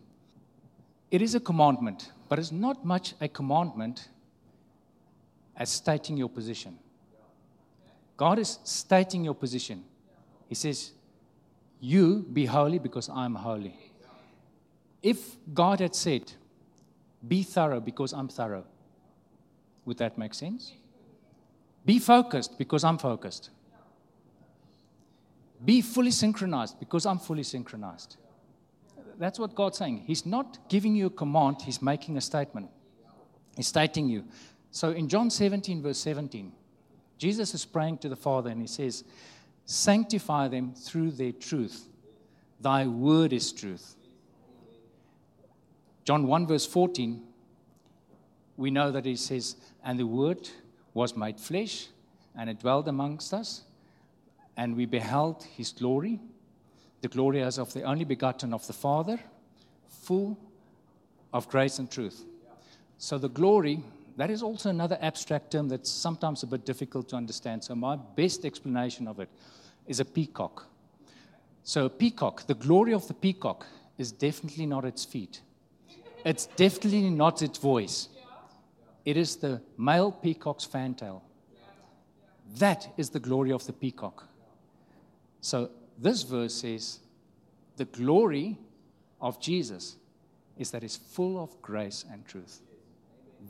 It 1.11 1.23
is 1.23 1.35
a 1.35 1.41
commandment, 1.41 2.13
but 2.29 2.39
it's 2.39 2.53
not 2.53 2.85
much 2.85 3.15
a 3.21 3.29
commandment 3.29 4.09
as 5.57 5.69
stating 5.69 6.17
your 6.17 6.29
position. 6.29 6.79
God 8.17 8.39
is 8.39 8.59
stating 8.65 9.25
your 9.25 9.35
position. 9.35 9.83
He 10.49 10.55
says, 10.55 10.93
You 11.81 12.27
be 12.33 12.47
holy 12.47 12.79
because 12.79 13.09
I'm 13.09 13.35
holy. 13.35 13.79
If 15.03 15.37
God 15.53 15.81
had 15.81 15.95
said, 15.95 16.33
Be 17.27 17.43
thorough 17.43 17.81
because 17.81 18.13
I'm 18.13 18.29
thorough, 18.29 18.65
would 19.85 19.99
that 19.99 20.19
make 20.19 20.35
sense? 20.35 20.73
Be 21.85 21.99
focused 21.99 22.59
because 22.59 22.85
I'm 22.85 22.99
focused. 22.99 23.51
Be 25.65 25.81
fully 25.83 26.11
synchronized 26.11 26.79
because 26.79 27.07
I'm 27.07 27.19
fully 27.19 27.43
synchronized. 27.43 28.17
That's 29.19 29.39
what 29.39 29.55
God's 29.55 29.79
saying. 29.79 30.05
He's 30.07 30.25
not 30.25 30.59
giving 30.69 30.95
you 30.95 31.07
a 31.07 31.11
command, 31.11 31.63
He's 31.63 31.83
making 31.83 32.17
a 32.17 32.21
statement. 32.21 32.71
He's 33.57 33.67
stating 33.67 34.09
you. 34.09 34.25
So 34.71 34.93
in 34.93 35.09
John 35.09 35.29
17, 35.31 35.83
verse 35.83 35.99
17, 35.99 36.53
Jesus 37.19 37.53
is 37.53 37.65
praying 37.67 37.99
to 37.99 38.09
the 38.09 38.17
Father 38.17 38.51
and 38.51 38.61
He 38.61 38.67
says, 38.67 39.05
Sanctify 39.67 40.49
them 40.49 40.73
through 40.75 41.13
their 41.13 41.33
truth. 41.33 41.87
Thy 42.61 42.87
word 42.87 43.33
is 43.33 43.53
truth. 43.53 43.95
John 46.05 46.27
1, 46.27 46.47
verse 46.47 46.67
14, 46.67 47.23
we 48.61 48.71
know 48.71 48.93
that 48.93 49.07
He 49.07 49.17
says, 49.17 49.57
And 49.83 49.99
the 49.99 50.07
word 50.07 50.49
was 50.93 51.17
made 51.17 51.41
flesh 51.41 51.89
and 52.37 52.51
it 52.51 52.61
dwelled 52.61 52.89
amongst 52.89 53.33
us 53.33 53.63
and 54.57 54.77
we 54.77 54.85
beheld 54.85 55.43
his 55.57 55.73
glory, 55.73 56.21
the 57.01 57.09
glory 57.09 57.43
as 57.43 57.59
of 57.59 57.73
the 57.73 57.83
only 57.83 58.05
begotten 58.05 58.53
of 58.53 58.67
the 58.67 58.73
Father, 58.73 59.19
full 59.89 60.39
of 61.33 61.49
grace 61.49 61.79
and 61.79 61.91
truth. 61.91 62.25
So 62.99 63.17
the 63.17 63.29
glory, 63.31 63.83
that 64.19 64.31
is 64.31 64.43
also 64.43 64.69
another 64.69 64.99
abstract 65.01 65.53
term 65.53 65.69
that's 65.69 65.91
sometimes 65.91 66.43
a 66.43 66.47
bit 66.47 66.67
difficult 66.67 67.09
to 67.09 67.17
understand. 67.17 67.65
So 67.65 67.75
my 67.75 67.97
best 67.97 68.45
explanation 68.45 69.09
of 69.09 69.19
it 69.21 69.31
is 69.87 70.01
a 70.01 70.05
peacock. 70.05 70.67
So 71.63 71.87
a 71.87 71.91
peacock, 71.91 72.47
the 72.47 72.55
glory 72.55 72.93
of 72.93 73.09
the 73.09 73.15
peacock 73.15 73.67
is 73.97 74.13
definitely 74.13 74.67
not 74.67 74.85
its 74.85 75.05
feet. 75.05 75.41
It's 76.25 76.47
definitely 76.47 77.09
not 77.09 77.41
its 77.41 77.59
voice. 77.59 78.09
It 79.05 79.17
is 79.17 79.37
the 79.37 79.63
male 79.79 80.13
peacock's 80.13 80.65
fantail. 80.65 81.23
That 82.59 82.93
is 82.97 83.11
the 83.11 83.21
glory 83.21 83.53
of 83.53 83.67
the 83.67 83.73
peacock. 83.73 84.29
So 85.41 85.71
this 85.99 86.23
verse 86.23 86.55
says 86.55 87.01
the 87.77 87.85
glory 87.85 88.59
of 89.21 89.41
Jesus 89.41 89.97
is 90.59 90.71
that 90.73 90.83
he's 90.83 90.97
full 90.97 91.43
of 91.43 91.61
grace 91.63 92.05
and 92.11 92.27
truth. 92.27 92.61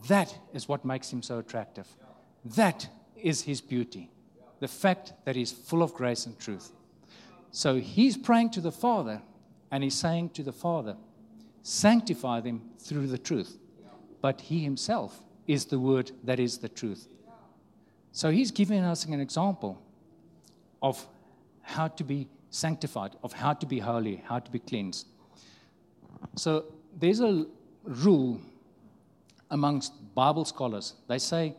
That 0.08 0.38
is 0.52 0.68
what 0.68 0.84
makes 0.84 1.12
him 1.12 1.22
so 1.22 1.38
attractive. 1.38 1.88
That 2.44 2.88
is 3.16 3.42
his 3.42 3.60
beauty. 3.60 4.10
The 4.60 4.68
fact 4.68 5.12
that 5.24 5.36
he's 5.36 5.50
full 5.50 5.82
of 5.82 5.94
grace 5.94 6.26
and 6.26 6.38
truth. 6.38 6.70
So 7.50 7.76
he's 7.76 8.16
praying 8.16 8.50
to 8.50 8.60
the 8.60 8.70
Father 8.70 9.22
and 9.70 9.82
he's 9.82 9.96
saying 9.96 10.30
to 10.30 10.42
the 10.42 10.52
Father, 10.52 10.96
sanctify 11.62 12.40
them 12.40 12.70
through 12.78 13.08
the 13.08 13.18
truth. 13.18 13.58
But 14.20 14.42
he 14.42 14.62
himself 14.62 15.20
is 15.50 15.64
the 15.64 15.80
word 15.80 16.12
that 16.22 16.38
is 16.38 16.58
the 16.58 16.68
truth. 16.68 17.08
So 18.12 18.30
he's 18.30 18.52
giving 18.52 18.84
us 18.84 19.04
an 19.04 19.20
example 19.20 19.82
of 20.80 21.04
how 21.62 21.88
to 21.88 22.04
be 22.04 22.28
sanctified, 22.50 23.16
of 23.24 23.32
how 23.32 23.54
to 23.54 23.66
be 23.66 23.80
holy, 23.80 24.22
how 24.26 24.38
to 24.38 24.50
be 24.50 24.60
cleansed. 24.60 25.08
So 26.36 26.66
there's 26.96 27.20
a 27.20 27.46
rule 27.84 28.40
amongst 29.50 29.92
Bible 30.14 30.44
scholars. 30.44 30.94
They 31.08 31.18
say 31.18 31.56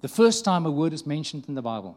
the 0.00 0.08
first 0.08 0.44
time 0.44 0.66
a 0.66 0.70
word 0.70 0.92
is 0.92 1.06
mentioned 1.06 1.44
in 1.46 1.54
the 1.54 1.62
Bible, 1.62 1.96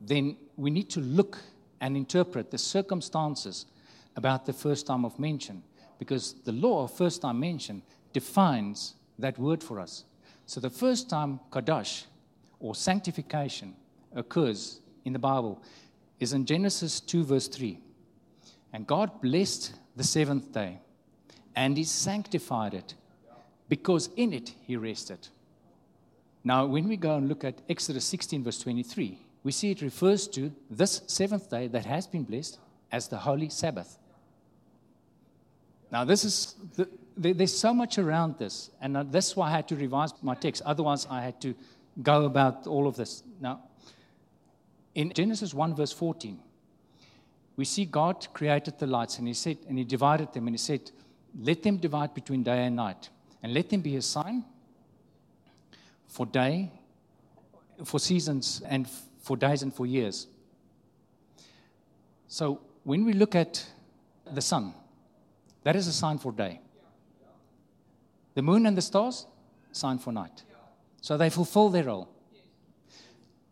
then 0.00 0.36
we 0.56 0.70
need 0.70 0.88
to 0.90 1.00
look 1.00 1.38
and 1.80 1.96
interpret 1.96 2.52
the 2.52 2.58
circumstances 2.58 3.66
about 4.14 4.46
the 4.46 4.52
first 4.52 4.86
time 4.86 5.04
of 5.04 5.18
mention 5.18 5.64
because 5.98 6.34
the 6.44 6.52
law 6.52 6.84
of 6.84 6.92
first 6.92 7.22
time 7.22 7.40
mention 7.40 7.82
defines 8.12 8.94
that 9.20 9.38
word 9.38 9.62
for 9.62 9.80
us. 9.80 10.04
So 10.46 10.60
the 10.60 10.70
first 10.70 11.08
time 11.08 11.40
Kadosh 11.50 12.04
or 12.58 12.74
sanctification 12.74 13.74
occurs 14.14 14.80
in 15.04 15.12
the 15.12 15.18
Bible 15.18 15.62
is 16.18 16.32
in 16.32 16.44
Genesis 16.44 17.00
2, 17.00 17.24
verse 17.24 17.48
3. 17.48 17.78
And 18.72 18.86
God 18.86 19.20
blessed 19.20 19.74
the 19.96 20.04
seventh 20.04 20.52
day, 20.52 20.78
and 21.56 21.76
He 21.76 21.84
sanctified 21.84 22.74
it, 22.74 22.94
because 23.68 24.10
in 24.16 24.32
it 24.32 24.54
He 24.62 24.76
rested. 24.76 25.28
Now, 26.44 26.66
when 26.66 26.88
we 26.88 26.96
go 26.96 27.16
and 27.16 27.28
look 27.28 27.44
at 27.44 27.60
Exodus 27.68 28.04
16, 28.04 28.44
verse 28.44 28.58
23, 28.58 29.18
we 29.42 29.52
see 29.52 29.70
it 29.70 29.82
refers 29.82 30.28
to 30.28 30.52
this 30.70 31.02
seventh 31.06 31.50
day 31.50 31.66
that 31.68 31.86
has 31.86 32.06
been 32.06 32.24
blessed 32.24 32.58
as 32.92 33.08
the 33.08 33.18
holy 33.18 33.48
Sabbath. 33.48 33.98
Now, 35.90 36.04
this 36.04 36.24
is 36.24 36.54
the, 36.76 36.88
there's 37.16 37.56
so 37.56 37.74
much 37.74 37.98
around 37.98 38.38
this, 38.38 38.70
and 38.80 38.96
uh, 38.96 39.04
that's 39.04 39.36
why 39.36 39.48
I 39.48 39.50
had 39.50 39.68
to 39.68 39.76
revise 39.76 40.12
my 40.22 40.34
text. 40.34 40.62
Otherwise, 40.64 41.06
I 41.10 41.22
had 41.22 41.40
to 41.42 41.54
go 42.02 42.24
about 42.24 42.66
all 42.66 42.86
of 42.86 42.96
this. 42.96 43.22
Now, 43.40 43.60
in 44.94 45.12
Genesis 45.12 45.54
1, 45.54 45.74
verse 45.74 45.92
14, 45.92 46.38
we 47.56 47.64
see 47.64 47.84
God 47.84 48.26
created 48.32 48.78
the 48.78 48.86
lights 48.86 49.18
and 49.18 49.28
he 49.28 49.34
said, 49.34 49.58
and 49.68 49.76
he 49.76 49.84
divided 49.84 50.32
them 50.32 50.46
and 50.46 50.54
he 50.54 50.58
said, 50.58 50.90
Let 51.38 51.62
them 51.62 51.76
divide 51.76 52.14
between 52.14 52.42
day 52.42 52.64
and 52.64 52.76
night, 52.76 53.10
and 53.42 53.52
let 53.52 53.68
them 53.68 53.80
be 53.80 53.96
a 53.96 54.02
sign 54.02 54.44
for 56.08 56.26
day, 56.26 56.70
for 57.84 58.00
seasons, 58.00 58.62
and 58.66 58.88
for 59.20 59.36
days 59.36 59.62
and 59.62 59.74
for 59.74 59.86
years. 59.86 60.26
So 62.28 62.60
when 62.84 63.04
we 63.04 63.12
look 63.12 63.34
at 63.34 63.64
the 64.32 64.40
sun, 64.40 64.74
that 65.64 65.76
is 65.76 65.86
a 65.86 65.92
sign 65.92 66.18
for 66.18 66.32
day. 66.32 66.60
The 68.34 68.42
moon 68.42 68.66
and 68.66 68.76
the 68.76 68.82
stars, 68.82 69.26
sign 69.72 69.98
for 69.98 70.12
night. 70.12 70.42
So 71.00 71.16
they 71.16 71.30
fulfill 71.30 71.68
their 71.68 71.84
role. 71.84 72.08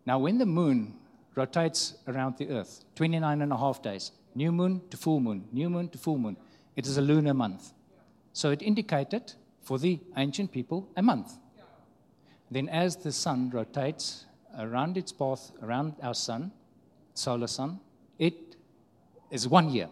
Now, 0.06 0.18
when 0.18 0.38
the 0.38 0.46
moon 0.46 0.94
rotates 1.34 1.94
around 2.06 2.36
the 2.38 2.50
earth 2.50 2.84
29 2.94 3.42
and 3.42 3.52
a 3.52 3.56
half 3.56 3.82
days, 3.82 4.12
new 4.34 4.52
moon 4.52 4.82
to 4.90 4.96
full 4.96 5.20
moon, 5.20 5.48
new 5.52 5.70
moon 5.70 5.88
to 5.90 5.98
full 5.98 6.18
moon. 6.18 6.36
It 6.76 6.86
is 6.86 6.96
a 6.96 7.02
lunar 7.02 7.34
month. 7.34 7.72
So 8.32 8.50
it 8.50 8.62
indicated 8.62 9.32
for 9.62 9.78
the 9.78 10.00
ancient 10.16 10.52
people 10.52 10.88
a 10.96 11.02
month. 11.02 11.32
Then, 12.50 12.68
as 12.68 12.96
the 12.96 13.12
sun 13.12 13.50
rotates 13.50 14.24
around 14.58 14.96
its 14.96 15.12
path, 15.12 15.52
around 15.62 15.94
our 16.02 16.14
sun, 16.14 16.52
solar 17.14 17.46
sun, 17.46 17.80
it 18.18 18.56
is 19.30 19.46
one 19.46 19.68
year. 19.70 19.88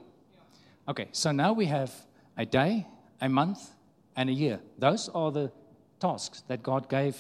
Okay, 0.89 1.09
so 1.13 1.33
now 1.33 1.53
we 1.53 1.67
have 1.67 1.93
a 2.39 2.47
day, 2.47 2.87
a 3.21 3.29
month, 3.29 3.71
and 4.17 4.31
a 4.31 4.33
year. 4.33 4.61
Those 4.79 5.09
are 5.11 5.31
the 5.31 5.53
tasks 6.01 6.43
that 6.49 6.63
God 6.63 6.89
gave 6.89 7.17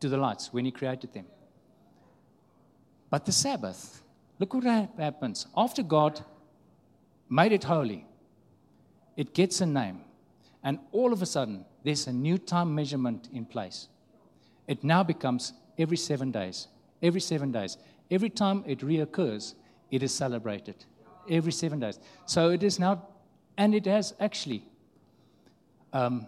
to 0.00 0.08
the 0.08 0.16
lights 0.16 0.52
when 0.52 0.64
He 0.64 0.70
created 0.70 1.12
them. 1.12 1.26
But 3.10 3.24
the 3.24 3.32
Sabbath, 3.32 4.02
look 4.38 4.54
what 4.54 4.64
happens. 4.64 5.46
After 5.56 5.82
God 5.82 6.20
made 7.28 7.52
it 7.52 7.64
holy, 7.64 8.06
it 9.16 9.34
gets 9.34 9.60
a 9.60 9.66
name. 9.66 10.00
And 10.62 10.78
all 10.92 11.12
of 11.12 11.22
a 11.22 11.26
sudden, 11.26 11.64
there's 11.84 12.06
a 12.06 12.12
new 12.12 12.38
time 12.38 12.74
measurement 12.74 13.28
in 13.32 13.44
place. 13.44 13.88
It 14.66 14.84
now 14.84 15.02
becomes 15.02 15.54
every 15.78 15.96
seven 15.96 16.30
days. 16.30 16.68
Every 17.02 17.20
seven 17.20 17.50
days. 17.52 17.78
Every 18.10 18.30
time 18.30 18.64
it 18.66 18.80
reoccurs, 18.80 19.54
it 19.90 20.02
is 20.02 20.12
celebrated. 20.12 20.84
Every 21.30 21.52
seven 21.52 21.80
days. 21.80 21.98
So 22.26 22.50
it 22.50 22.62
is 22.62 22.78
now, 22.78 23.06
and 23.56 23.74
it 23.74 23.86
has 23.86 24.14
actually, 24.20 24.64
um, 25.92 26.26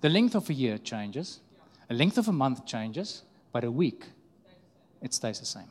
the 0.00 0.08
length 0.08 0.34
of 0.34 0.48
a 0.48 0.54
year 0.54 0.78
changes, 0.78 1.40
a 1.88 1.94
length 1.94 2.18
of 2.18 2.28
a 2.28 2.32
month 2.32 2.66
changes, 2.66 3.22
but 3.52 3.64
a 3.64 3.70
week, 3.70 4.04
it 5.02 5.12
stays 5.14 5.40
the 5.40 5.46
same. 5.46 5.68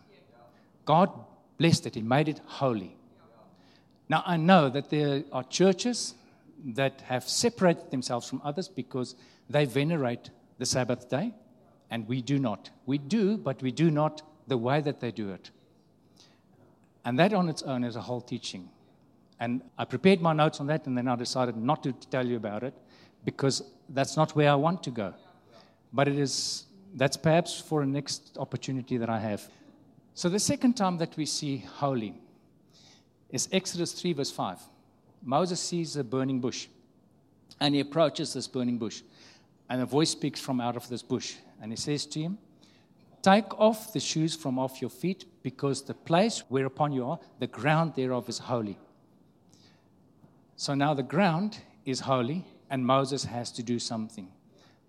God 0.86 1.10
blessed 1.58 1.88
it, 1.88 1.96
He 1.96 2.02
made 2.02 2.28
it 2.28 2.42
holy. 2.46 2.96
Now, 4.08 4.24
I 4.26 4.38
know 4.38 4.70
that 4.70 4.90
there 4.90 5.24
are 5.32 5.44
churches 5.44 6.16
that 6.66 7.02
have 7.02 7.24
separated 7.24 7.92
themselves 7.92 8.28
from 8.28 8.42
others 8.44 8.68
because 8.68 9.16
they 9.50 9.66
venerate 9.66 10.30
the 10.58 10.66
Sabbath 10.66 11.10
day, 11.10 11.34
and 11.92 12.08
we 12.08 12.22
do 12.22 12.40
not. 12.40 12.70
We 12.86 12.98
do, 12.98 13.38
but 13.38 13.62
we 13.62 13.72
do 13.72 13.92
not 13.92 14.22
the 14.48 14.58
way 14.58 14.82
that 14.82 15.00
they 15.00 15.12
do 15.12 15.32
it. 15.32 15.52
And 17.06 17.18
that 17.20 17.34
on 17.34 17.50
its 17.50 17.62
own 17.64 17.84
is 17.84 17.96
a 17.96 18.02
whole 18.02 18.22
teaching. 18.22 18.70
And 19.40 19.62
I 19.78 19.86
prepared 19.86 20.22
my 20.22 20.34
notes 20.34 20.60
on 20.60 20.68
that, 20.68 20.86
and 20.86 20.98
then 20.98 21.08
I 21.08 21.16
decided 21.16 21.56
not 21.56 21.84
to 21.84 21.94
tell 21.94 22.26
you 22.26 22.36
about 22.36 22.64
it 22.64 22.74
because 23.26 23.64
that's 23.90 24.16
not 24.16 24.36
where 24.36 24.52
I 24.52 24.56
want 24.56 24.84
to 24.84 24.92
go. 24.92 25.14
But 25.92 26.08
it 26.08 26.18
is, 26.18 26.66
that's 26.96 27.18
perhaps 27.18 27.60
for 27.60 27.82
a 27.82 27.86
next 27.86 28.38
opportunity 28.38 28.98
that 28.98 29.10
I 29.10 29.20
have. 29.20 29.48
So 30.14 30.30
the 30.30 30.40
second 30.40 30.74
time 30.74 30.98
that 30.98 31.16
we 31.18 31.26
see 31.26 31.58
holy 31.58 32.14
is 33.30 33.48
Exodus 33.52 33.94
3, 33.94 34.14
verse 34.14 34.32
5. 34.32 34.60
Moses 35.24 35.60
sees 35.60 35.96
a 35.96 36.04
burning 36.04 36.40
bush. 36.40 36.68
And 37.60 37.76
he 37.76 37.82
approaches 37.82 38.34
this 38.34 38.48
burning 38.48 38.78
bush. 38.78 39.02
And 39.70 39.82
a 39.82 39.86
voice 39.86 40.12
speaks 40.12 40.40
from 40.40 40.62
out 40.62 40.76
of 40.76 40.88
this 40.90 41.02
bush. 41.02 41.36
And 41.62 41.72
he 41.72 41.76
says 41.76 42.06
to 42.08 42.22
him, 42.22 42.38
Take 43.22 43.60
off 43.60 43.92
the 43.92 44.00
shoes 44.00 44.36
from 44.36 44.58
off 44.58 44.80
your 44.80 44.90
feet, 44.90 45.26
because 45.44 45.82
the 45.82 45.94
place 45.94 46.44
whereupon 46.48 46.94
you 46.94 47.06
are, 47.06 47.20
the 47.40 47.48
ground 47.48 47.94
thereof 47.96 48.30
is 48.30 48.40
holy. 48.40 48.78
So 50.56 50.74
now 50.74 50.94
the 50.94 51.04
ground 51.04 51.60
is 51.86 52.00
holy, 52.00 52.46
and 52.70 52.86
Moses 52.86 53.24
has 53.24 53.52
to 53.54 53.64
do 53.64 53.80
something. 53.80 54.28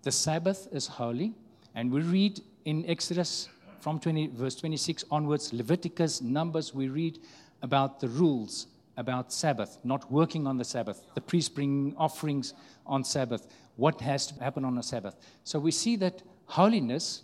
The 0.03 0.11
Sabbath 0.11 0.67
is 0.71 0.87
holy, 0.87 1.33
and 1.75 1.91
we 1.91 2.01
read 2.01 2.41
in 2.65 2.85
Exodus 2.87 3.49
from 3.79 3.99
20, 3.99 4.27
verse 4.27 4.55
26 4.55 5.05
onwards, 5.09 5.51
Leviticus, 5.53 6.21
Numbers, 6.21 6.73
we 6.73 6.87
read 6.87 7.19
about 7.61 7.99
the 7.99 8.07
rules 8.07 8.67
about 8.97 9.31
Sabbath, 9.31 9.79
not 9.83 10.11
working 10.11 10.45
on 10.45 10.57
the 10.57 10.63
Sabbath, 10.63 11.03
the 11.15 11.21
priest 11.21 11.55
bringing 11.55 11.95
offerings 11.97 12.53
on 12.85 13.03
Sabbath, 13.03 13.47
what 13.75 13.99
has 14.01 14.27
to 14.27 14.35
happen 14.35 14.65
on 14.65 14.77
a 14.77 14.83
Sabbath. 14.83 15.15
So 15.43 15.59
we 15.59 15.71
see 15.71 15.95
that 15.97 16.21
holiness 16.45 17.23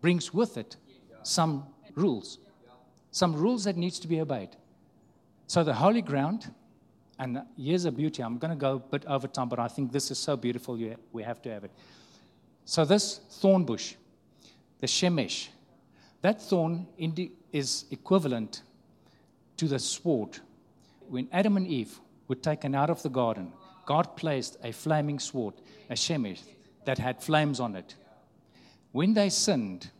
brings 0.00 0.34
with 0.34 0.56
it 0.56 0.76
some 1.22 1.66
rules, 1.94 2.38
some 3.10 3.34
rules 3.34 3.64
that 3.64 3.76
needs 3.76 4.00
to 4.00 4.08
be 4.08 4.20
obeyed. 4.20 4.50
So 5.46 5.62
the 5.62 5.74
holy 5.74 6.02
ground, 6.02 6.52
and 7.18 7.42
here's 7.56 7.84
a 7.84 7.92
beauty. 7.92 8.22
I'm 8.22 8.38
going 8.38 8.50
to 8.50 8.56
go 8.56 8.76
a 8.76 8.78
bit 8.78 9.04
over 9.06 9.28
time, 9.28 9.48
but 9.48 9.58
I 9.58 9.68
think 9.68 9.92
this 9.92 10.10
is 10.10 10.18
so 10.18 10.36
beautiful. 10.36 10.78
We 11.12 11.22
have 11.22 11.40
to 11.42 11.50
have 11.50 11.64
it. 11.64 11.70
So 12.64 12.84
this 12.84 13.20
thorn 13.30 13.64
bush, 13.64 13.94
the 14.80 14.86
shemesh, 14.86 15.48
that 16.22 16.40
thorn 16.40 16.86
is 17.52 17.84
equivalent 17.90 18.62
to 19.58 19.68
the 19.68 19.78
sword. 19.78 20.38
When 21.08 21.28
Adam 21.32 21.56
and 21.56 21.66
Eve 21.66 22.00
were 22.28 22.34
taken 22.34 22.74
out 22.74 22.90
of 22.90 23.02
the 23.02 23.10
garden, 23.10 23.52
God 23.86 24.16
placed 24.16 24.56
a 24.62 24.72
flaming 24.72 25.18
sword, 25.18 25.54
a 25.90 25.94
shemesh, 25.94 26.40
that 26.86 26.98
had 26.98 27.22
flames 27.22 27.60
on 27.60 27.76
it. 27.76 27.94
When 28.92 29.14
they 29.14 29.28
sinned, 29.28 29.90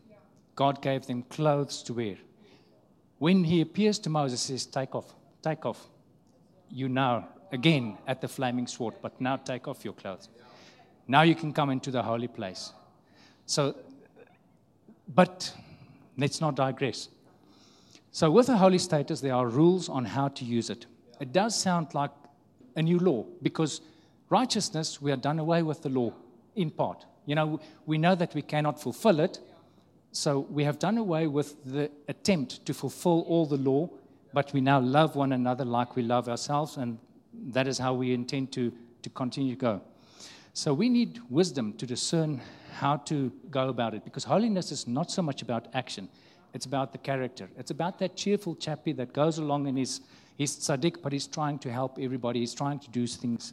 God 0.54 0.80
gave 0.80 1.06
them 1.06 1.22
clothes 1.24 1.82
to 1.84 1.94
wear. 1.94 2.16
When 3.18 3.44
he 3.44 3.60
appears 3.60 3.98
to 4.00 4.10
Moses, 4.10 4.46
he 4.46 4.54
says, 4.54 4.66
Take 4.66 4.94
off, 4.94 5.14
take 5.42 5.66
off. 5.66 5.88
You 6.70 6.88
now, 6.88 7.28
again, 7.52 7.98
at 8.06 8.20
the 8.20 8.28
flaming 8.28 8.66
sword, 8.66 8.94
but 9.02 9.20
now 9.20 9.36
take 9.36 9.68
off 9.68 9.84
your 9.84 9.94
clothes. 9.94 10.28
Now 11.06 11.22
you 11.22 11.34
can 11.34 11.52
come 11.52 11.70
into 11.70 11.90
the 11.90 12.02
holy 12.02 12.28
place. 12.28 12.72
So, 13.46 13.76
but 15.08 15.54
let's 16.16 16.40
not 16.40 16.54
digress. 16.54 17.08
So, 18.10 18.30
with 18.30 18.46
the 18.46 18.56
holy 18.56 18.78
status, 18.78 19.20
there 19.20 19.34
are 19.34 19.48
rules 19.48 19.88
on 19.88 20.04
how 20.04 20.28
to 20.28 20.44
use 20.44 20.70
it. 20.70 20.86
It 21.20 21.32
does 21.32 21.54
sound 21.54 21.94
like 21.94 22.10
a 22.76 22.82
new 22.82 22.98
law 22.98 23.24
because 23.42 23.80
righteousness, 24.30 25.02
we 25.02 25.12
are 25.12 25.16
done 25.16 25.38
away 25.38 25.62
with 25.62 25.82
the 25.82 25.88
law 25.88 26.12
in 26.56 26.70
part. 26.70 27.04
You 27.26 27.34
know, 27.34 27.60
we 27.86 27.98
know 27.98 28.14
that 28.14 28.34
we 28.34 28.42
cannot 28.42 28.80
fulfill 28.80 29.20
it, 29.20 29.40
so 30.12 30.40
we 30.50 30.64
have 30.64 30.78
done 30.78 30.98
away 30.98 31.26
with 31.26 31.56
the 31.64 31.90
attempt 32.08 32.64
to 32.66 32.74
fulfill 32.74 33.22
all 33.22 33.46
the 33.46 33.56
law, 33.56 33.88
but 34.34 34.52
we 34.52 34.60
now 34.60 34.80
love 34.80 35.14
one 35.14 35.32
another 35.32 35.64
like 35.64 35.94
we 35.94 36.02
love 36.02 36.28
ourselves, 36.28 36.76
and 36.76 36.98
that 37.32 37.68
is 37.68 37.78
how 37.78 37.94
we 37.94 38.12
intend 38.12 38.52
to, 38.52 38.72
to 39.02 39.10
continue 39.10 39.54
to 39.54 39.60
go. 39.60 39.80
So 40.52 40.74
we 40.74 40.88
need 40.88 41.20
wisdom 41.30 41.72
to 41.74 41.86
discern 41.86 42.40
how 42.72 42.96
to 42.96 43.32
go 43.50 43.68
about 43.68 43.94
it, 43.94 44.04
because 44.04 44.24
holiness 44.24 44.72
is 44.72 44.88
not 44.88 45.10
so 45.10 45.22
much 45.22 45.40
about 45.40 45.68
action, 45.72 46.08
it's 46.52 46.66
about 46.66 46.92
the 46.92 46.98
character. 46.98 47.48
It's 47.56 47.70
about 47.70 47.98
that 48.00 48.16
cheerful 48.16 48.54
chappie 48.56 48.92
that 48.92 49.12
goes 49.12 49.38
along 49.38 49.66
and 49.66 49.78
is 49.78 50.00
he's 50.36 50.56
tzaddik, 50.56 51.02
but 51.02 51.12
he's 51.12 51.26
trying 51.26 51.58
to 51.60 51.72
help 51.72 51.98
everybody, 52.00 52.40
he's 52.40 52.54
trying 52.54 52.80
to 52.80 52.90
do 52.90 53.06
things. 53.06 53.52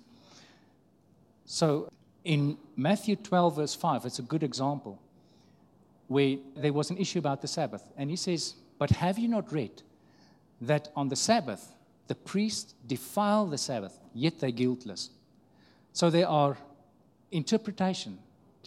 So 1.45 1.89
in 2.23 2.57
Matthew 2.75 3.15
12, 3.15 3.55
verse 3.55 3.75
5, 3.75 4.05
it's 4.05 4.19
a 4.19 4.23
good 4.23 4.43
example 4.43 5.00
where 6.07 6.37
there 6.55 6.74
was 6.74 6.89
an 6.91 6.98
issue 6.98 7.20
about 7.20 7.41
the 7.41 7.48
Sabbath. 7.48 7.83
And 7.98 8.09
he 8.09 8.15
says, 8.15 8.55
But 8.77 8.89
have 8.91 9.17
you 9.17 9.27
not 9.27 9.51
read 9.51 9.81
that 10.61 10.89
on 10.95 11.09
the 11.09 11.15
Sabbath, 11.15 11.74
the 12.07 12.15
priests 12.15 12.74
defile 12.87 13.45
the 13.45 13.57
Sabbath, 13.57 13.97
yet 14.13 14.39
they're 14.39 14.51
guiltless? 14.51 15.09
So 15.93 16.09
there 16.09 16.27
are 16.27 16.57
interpretation. 17.31 18.19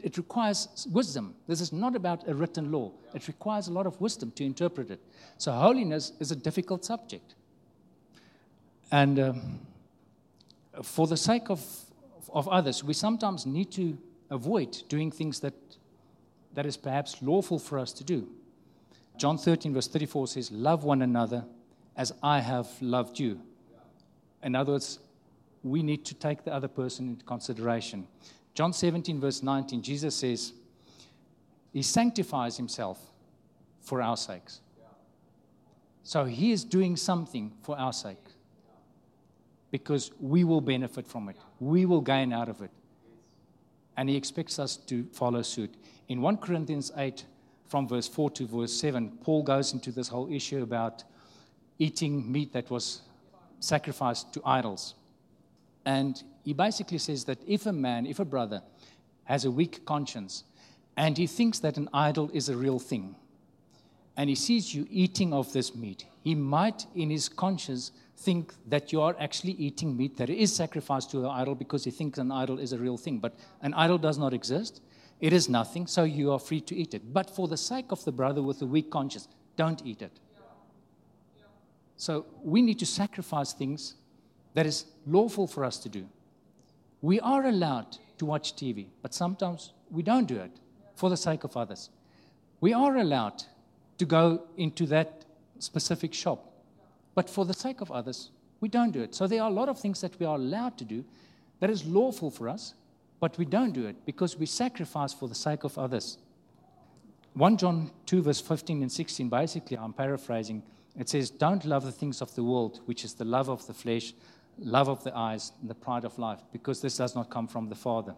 It 0.02 0.16
requires 0.16 0.86
wisdom. 0.90 1.34
This 1.46 1.60
is 1.60 1.72
not 1.72 1.94
about 1.94 2.28
a 2.28 2.34
written 2.34 2.70
law. 2.70 2.92
It 3.14 3.28
requires 3.28 3.68
a 3.68 3.72
lot 3.72 3.86
of 3.86 4.00
wisdom 4.00 4.32
to 4.32 4.44
interpret 4.44 4.90
it. 4.90 5.00
So 5.38 5.52
holiness 5.52 6.12
is 6.20 6.30
a 6.30 6.36
difficult 6.36 6.84
subject. 6.84 7.34
And 8.90 9.18
um, 9.18 9.60
for 10.82 11.06
the 11.06 11.16
sake 11.16 11.48
of, 11.48 11.64
of 12.32 12.48
others, 12.48 12.84
we 12.84 12.92
sometimes 12.92 13.46
need 13.46 13.70
to 13.72 13.96
avoid 14.30 14.82
doing 14.88 15.10
things 15.10 15.40
that 15.40 15.54
that 16.54 16.66
is 16.66 16.76
perhaps 16.76 17.20
lawful 17.20 17.58
for 17.58 17.78
us 17.78 17.92
to 17.92 18.04
do. 18.04 18.28
John 19.16 19.38
13, 19.38 19.74
verse 19.74 19.88
34 19.88 20.28
says, 20.28 20.50
Love 20.50 20.84
one 20.84 21.02
another 21.02 21.44
as 21.96 22.12
I 22.22 22.40
have 22.40 22.68
loved 22.80 23.18
you. 23.18 23.40
In 24.42 24.54
other 24.54 24.72
words, 24.72 24.98
we 25.62 25.82
need 25.82 26.04
to 26.04 26.14
take 26.14 26.44
the 26.44 26.52
other 26.52 26.68
person 26.68 27.08
into 27.08 27.24
consideration. 27.24 28.06
John 28.54 28.72
17, 28.72 29.20
verse 29.20 29.42
19, 29.42 29.82
Jesus 29.82 30.14
says, 30.14 30.52
He 31.72 31.82
sanctifies 31.82 32.56
Himself 32.56 33.00
for 33.80 34.02
our 34.02 34.16
sakes. 34.16 34.60
So 36.02 36.24
He 36.24 36.52
is 36.52 36.64
doing 36.64 36.96
something 36.96 37.52
for 37.62 37.78
our 37.78 37.92
sake 37.92 38.18
because 39.70 40.12
we 40.20 40.44
will 40.44 40.60
benefit 40.60 41.06
from 41.06 41.28
it, 41.28 41.36
we 41.58 41.86
will 41.86 42.00
gain 42.00 42.32
out 42.32 42.48
of 42.48 42.60
it. 42.60 42.70
And 43.96 44.08
He 44.08 44.16
expects 44.16 44.58
us 44.58 44.76
to 44.76 45.04
follow 45.12 45.42
suit. 45.42 45.74
In 46.08 46.20
1 46.20 46.36
Corinthians 46.38 46.92
8, 46.96 47.24
from 47.66 47.88
verse 47.88 48.06
4 48.06 48.30
to 48.30 48.46
verse 48.46 48.72
7, 48.72 49.18
Paul 49.22 49.42
goes 49.42 49.72
into 49.72 49.90
this 49.90 50.08
whole 50.08 50.30
issue 50.30 50.62
about 50.62 51.02
eating 51.78 52.30
meat 52.30 52.52
that 52.52 52.70
was 52.70 53.02
sacrificed 53.60 54.32
to 54.34 54.42
idols. 54.44 54.94
And 55.84 56.22
he 56.44 56.52
basically 56.52 56.98
says 56.98 57.24
that 57.24 57.38
if 57.46 57.66
a 57.66 57.72
man, 57.72 58.06
if 58.06 58.18
a 58.18 58.24
brother, 58.24 58.62
has 59.24 59.44
a 59.44 59.50
weak 59.50 59.84
conscience 59.84 60.44
and 60.96 61.16
he 61.16 61.26
thinks 61.26 61.58
that 61.60 61.76
an 61.76 61.88
idol 61.92 62.30
is 62.32 62.48
a 62.48 62.56
real 62.56 62.78
thing, 62.78 63.16
and 64.16 64.28
he 64.28 64.36
sees 64.36 64.72
you 64.74 64.86
eating 64.90 65.32
of 65.32 65.52
this 65.52 65.74
meat, 65.74 66.06
he 66.22 66.34
might, 66.34 66.86
in 66.94 67.10
his 67.10 67.28
conscience, 67.28 67.90
think 68.16 68.54
that 68.68 68.92
you 68.92 69.00
are 69.00 69.16
actually 69.18 69.52
eating 69.52 69.96
meat 69.96 70.16
that 70.16 70.30
is 70.30 70.54
sacrificed 70.54 71.10
to 71.10 71.18
the 71.18 71.28
idol 71.28 71.54
because 71.54 71.84
he 71.84 71.90
thinks 71.90 72.18
an 72.18 72.30
idol 72.30 72.58
is 72.58 72.72
a 72.72 72.78
real 72.78 72.96
thing. 72.96 73.18
But 73.18 73.34
an 73.60 73.74
idol 73.74 73.98
does 73.98 74.16
not 74.16 74.32
exist. 74.32 74.80
It 75.20 75.32
is 75.32 75.48
nothing, 75.48 75.86
so 75.86 76.04
you 76.04 76.30
are 76.32 76.38
free 76.38 76.60
to 76.62 76.76
eat 76.76 76.94
it. 76.94 77.12
But 77.12 77.28
for 77.28 77.48
the 77.48 77.56
sake 77.56 77.86
of 77.90 78.04
the 78.04 78.12
brother 78.12 78.42
with 78.42 78.62
a 78.62 78.66
weak 78.66 78.90
conscience, 78.90 79.26
don't 79.56 79.84
eat 79.84 80.00
it. 80.00 80.20
So 81.96 82.26
we 82.42 82.62
need 82.62 82.78
to 82.80 82.86
sacrifice 82.86 83.52
things 83.52 83.94
that 84.54 84.66
is 84.66 84.86
lawful 85.06 85.46
for 85.46 85.64
us 85.64 85.78
to 85.78 85.88
do. 85.88 86.06
We 87.02 87.20
are 87.20 87.44
allowed 87.44 87.98
to 88.18 88.26
watch 88.26 88.56
TV, 88.56 88.86
but 89.02 89.14
sometimes 89.14 89.72
we 89.90 90.02
don't 90.02 90.26
do 90.26 90.36
it 90.36 90.50
for 90.94 91.10
the 91.10 91.16
sake 91.16 91.44
of 91.44 91.56
others. 91.56 91.90
We 92.60 92.72
are 92.72 92.96
allowed 92.96 93.44
to 93.98 94.04
go 94.04 94.44
into 94.56 94.86
that 94.86 95.24
specific 95.58 96.14
shop, 96.14 96.52
but 97.14 97.28
for 97.28 97.44
the 97.44 97.54
sake 97.54 97.80
of 97.80 97.90
others, 97.92 98.30
we 98.60 98.68
don't 98.68 98.92
do 98.92 99.02
it. 99.02 99.14
So 99.14 99.26
there 99.26 99.42
are 99.42 99.50
a 99.50 99.52
lot 99.52 99.68
of 99.68 99.78
things 99.78 100.00
that 100.00 100.18
we 100.18 100.26
are 100.26 100.36
allowed 100.36 100.78
to 100.78 100.84
do 100.84 101.04
that 101.60 101.70
is 101.70 101.84
lawful 101.84 102.30
for 102.30 102.48
us, 102.48 102.74
but 103.20 103.36
we 103.38 103.44
don't 103.44 103.72
do 103.72 103.86
it 103.86 103.96
because 104.06 104.36
we 104.36 104.46
sacrifice 104.46 105.12
for 105.12 105.28
the 105.28 105.34
sake 105.34 105.64
of 105.64 105.78
others. 105.78 106.18
1 107.34 107.56
John 107.56 107.90
2, 108.06 108.22
verse 108.22 108.40
15 108.40 108.82
and 108.82 108.90
16, 108.90 109.28
basically, 109.28 109.76
I'm 109.76 109.92
paraphrasing. 109.92 110.62
It 110.98 111.08
says, 111.08 111.30
Don't 111.30 111.64
love 111.64 111.84
the 111.84 111.92
things 111.92 112.20
of 112.20 112.34
the 112.34 112.44
world, 112.44 112.80
which 112.86 113.04
is 113.04 113.14
the 113.14 113.24
love 113.24 113.48
of 113.48 113.66
the 113.66 113.74
flesh, 113.74 114.14
love 114.58 114.88
of 114.88 115.02
the 115.04 115.16
eyes, 115.16 115.52
and 115.60 115.68
the 115.68 115.74
pride 115.74 116.04
of 116.04 116.18
life, 116.18 116.40
because 116.52 116.80
this 116.80 116.96
does 116.96 117.14
not 117.14 117.30
come 117.30 117.48
from 117.48 117.68
the 117.68 117.74
Father. 117.74 118.14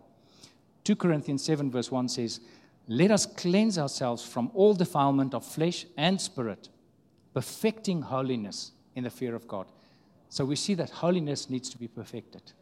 2 0.84 0.96
Corinthians 0.96 1.42
7, 1.44 1.70
verse 1.70 1.90
1 1.90 2.08
says, 2.08 2.40
Let 2.86 3.10
us 3.10 3.26
cleanse 3.26 3.78
ourselves 3.78 4.24
from 4.24 4.50
all 4.54 4.74
defilement 4.74 5.34
of 5.34 5.44
flesh 5.44 5.86
and 5.96 6.20
spirit, 6.20 6.68
perfecting 7.34 8.02
holiness 8.02 8.72
in 8.94 9.04
the 9.04 9.10
fear 9.10 9.34
of 9.34 9.48
God. 9.48 9.66
So 10.28 10.44
we 10.44 10.56
see 10.56 10.74
that 10.74 10.90
holiness 10.90 11.48
needs 11.48 11.68
to 11.70 11.78
be 11.78 11.88
perfected. 11.88 12.52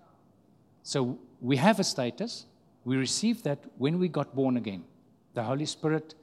So 0.83 1.18
we 1.40 1.57
have 1.57 1.81
a 1.81 1.85
status. 1.85 2.46
We 2.85 2.96
received 2.96 3.44
that 3.44 3.59
when 3.79 3.98
we 3.98 4.09
got 4.09 4.35
born 4.35 4.57
again. 4.57 4.85
The 5.33 5.42
Holy 5.42 5.66
Spirit 5.66 6.14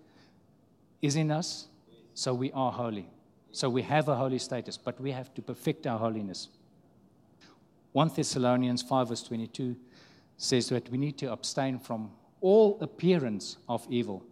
is 1.02 1.16
in 1.16 1.32
us, 1.32 1.68
so 2.14 2.34
we 2.34 2.52
are 2.54 2.72
holy. 2.72 3.10
So 3.52 3.70
we 3.70 3.82
have 3.84 4.08
a 4.08 4.16
holy 4.16 4.40
status, 4.40 4.78
but 4.78 5.00
we 5.00 5.12
have 5.12 5.34
to 5.34 5.42
perfect 5.42 5.86
our 5.86 6.00
holiness. 6.00 6.48
1 7.92 8.12
Thessalonians 8.16 8.82
5, 8.82 9.10
verse 9.10 9.24
22 9.24 9.76
says 10.38 10.70
that 10.70 10.90
we 10.90 10.98
need 10.98 11.18
to 11.18 11.32
abstain 11.32 11.78
from 11.78 12.12
all 12.40 12.78
appearance 12.82 13.58
of 13.68 13.86
evil. 13.90 14.24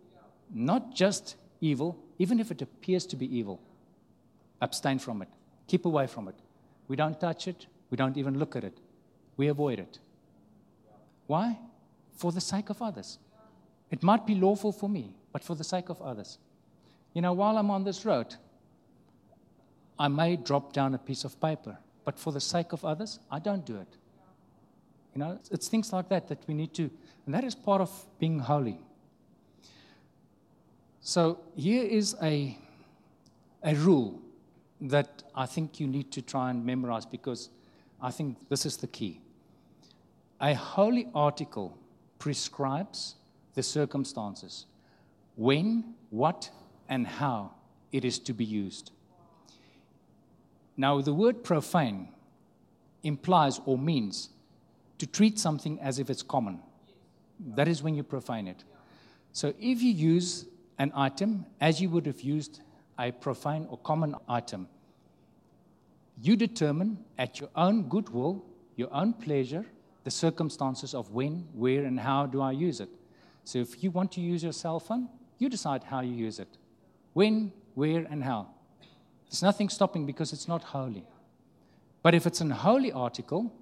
Not 0.54 0.96
just 0.96 1.36
evil, 1.62 1.98
even 2.18 2.40
if 2.40 2.52
it 2.52 2.62
appears 2.62 3.06
to 3.08 3.16
be 3.16 3.38
evil. 3.38 3.60
Abstain 4.62 5.00
from 5.00 5.22
it. 5.22 5.28
Keep 5.68 5.86
away 5.86 6.08
from 6.08 6.28
it. 6.28 6.36
We 6.88 6.96
don't 6.96 7.20
touch 7.20 7.48
it. 7.48 7.68
We 7.92 7.98
don't 7.98 8.18
even 8.18 8.40
look 8.40 8.56
at 8.56 8.64
it. 8.64 8.78
We 9.38 9.48
avoid 9.48 9.80
it. 9.80 10.00
Why? 11.28 11.58
For 12.16 12.32
the 12.32 12.42
sake 12.42 12.70
of 12.70 12.82
others. 12.82 13.20
It 13.92 14.04
might 14.04 14.26
be 14.26 14.36
lawful 14.36 14.72
for 14.72 14.90
me, 14.90 15.14
but 15.32 15.44
for 15.44 15.56
the 15.56 15.64
sake 15.64 15.90
of 15.90 16.02
others. 16.02 16.38
You 17.14 17.22
know, 17.22 17.34
while 17.34 17.58
I'm 17.58 17.72
on 17.72 17.84
this 17.84 18.06
road, 18.06 18.36
I 20.00 20.08
may 20.08 20.38
drop 20.38 20.72
down 20.72 20.96
a 20.96 20.98
piece 20.98 21.26
of 21.26 21.40
paper, 21.42 21.78
but 22.06 22.18
for 22.18 22.32
the 22.32 22.40
sake 22.40 22.72
of 22.72 22.86
others, 22.86 23.20
I 23.30 23.40
don't 23.40 23.66
do 23.66 23.76
it. 23.76 23.98
You 25.14 25.20
know, 25.20 25.40
it's 25.52 25.68
things 25.68 25.92
like 25.92 26.08
that 26.10 26.30
that 26.30 26.40
we 26.48 26.54
need 26.54 26.74
to, 26.76 26.90
and 27.26 27.36
that 27.36 27.44
is 27.44 27.54
part 27.54 27.82
of 27.82 27.92
being 28.20 28.40
holy. 28.40 28.80
So 31.02 31.40
here 31.56 31.84
is 31.84 32.16
a, 32.22 32.58
a 33.64 33.76
rule 33.76 34.22
that 34.82 35.24
I 35.36 35.46
think 35.46 35.80
you 35.80 35.88
need 35.88 36.12
to 36.12 36.22
try 36.22 36.50
and 36.50 36.66
memorize 36.66 37.06
because 37.06 37.50
I 38.02 38.12
think 38.12 38.38
this 38.48 38.66
is 38.66 38.78
the 38.78 38.88
key. 38.88 39.20
A 40.40 40.54
holy 40.54 41.10
article 41.14 41.78
prescribes 42.20 43.16
the 43.56 43.64
circumstances 43.64 44.66
when, 45.36 45.96
what, 46.10 46.50
and 46.88 47.06
how 47.06 47.52
it 47.92 48.06
is 48.06 48.20
to 48.20 48.34
be 48.34 48.46
used. 48.46 48.92
Now, 50.80 51.02
the 51.02 51.14
word 51.14 51.44
profane 51.44 52.08
implies 53.04 53.60
or 53.66 53.78
means 53.78 54.30
to 54.98 55.06
treat 55.06 55.38
something 55.38 55.78
as 55.82 56.00
if 56.00 56.10
it's 56.10 56.24
common. 56.24 56.62
That 57.54 57.68
is 57.68 57.84
when 57.84 57.96
you 57.96 58.04
profane 58.04 58.48
it. 58.48 58.64
So, 59.34 59.54
if 59.60 59.82
you 59.82 59.92
use 59.92 60.46
an 60.78 60.94
item 60.96 61.46
as 61.60 61.82
you 61.82 61.90
would 61.90 62.06
have 62.06 62.22
used 62.22 62.62
a 62.98 63.12
profane 63.12 63.68
or 63.70 63.78
common 63.80 64.16
item, 64.30 64.70
you 66.22 66.38
determine 66.38 67.04
at 67.18 67.42
your 67.42 67.50
own 67.58 67.90
goodwill, 67.90 68.46
your 68.78 68.94
own 68.94 69.12
pleasure, 69.12 69.66
the 70.06 70.12
circumstances 70.12 70.94
of 70.94 71.12
when, 71.12 71.46
where, 71.54 71.84
and 71.84 72.00
how 72.00 72.26
do 72.26 72.40
I 72.40 72.54
use 72.54 72.80
it. 72.80 72.90
So 73.44 73.60
if 73.60 73.84
you 73.84 73.92
want 73.92 74.14
to 74.14 74.22
use 74.22 74.44
your 74.44 74.54
cell 74.54 74.80
phone, 74.80 75.10
you 75.40 75.50
decide 75.50 75.84
how 75.84 76.00
you 76.00 76.14
use 76.14 76.40
it 76.40 76.58
when, 77.12 77.52
where, 77.76 78.08
and 78.10 78.24
how. 78.24 78.48
There's 79.30 79.44
nothing 79.44 79.70
stopping 79.70 80.06
because 80.06 80.34
it's 80.34 80.48
not 80.48 80.64
holy. 80.64 81.06
But 82.02 82.16
if 82.16 82.26
it's 82.26 82.42
an 82.42 82.50
holy 82.50 82.92
article, 82.92 83.54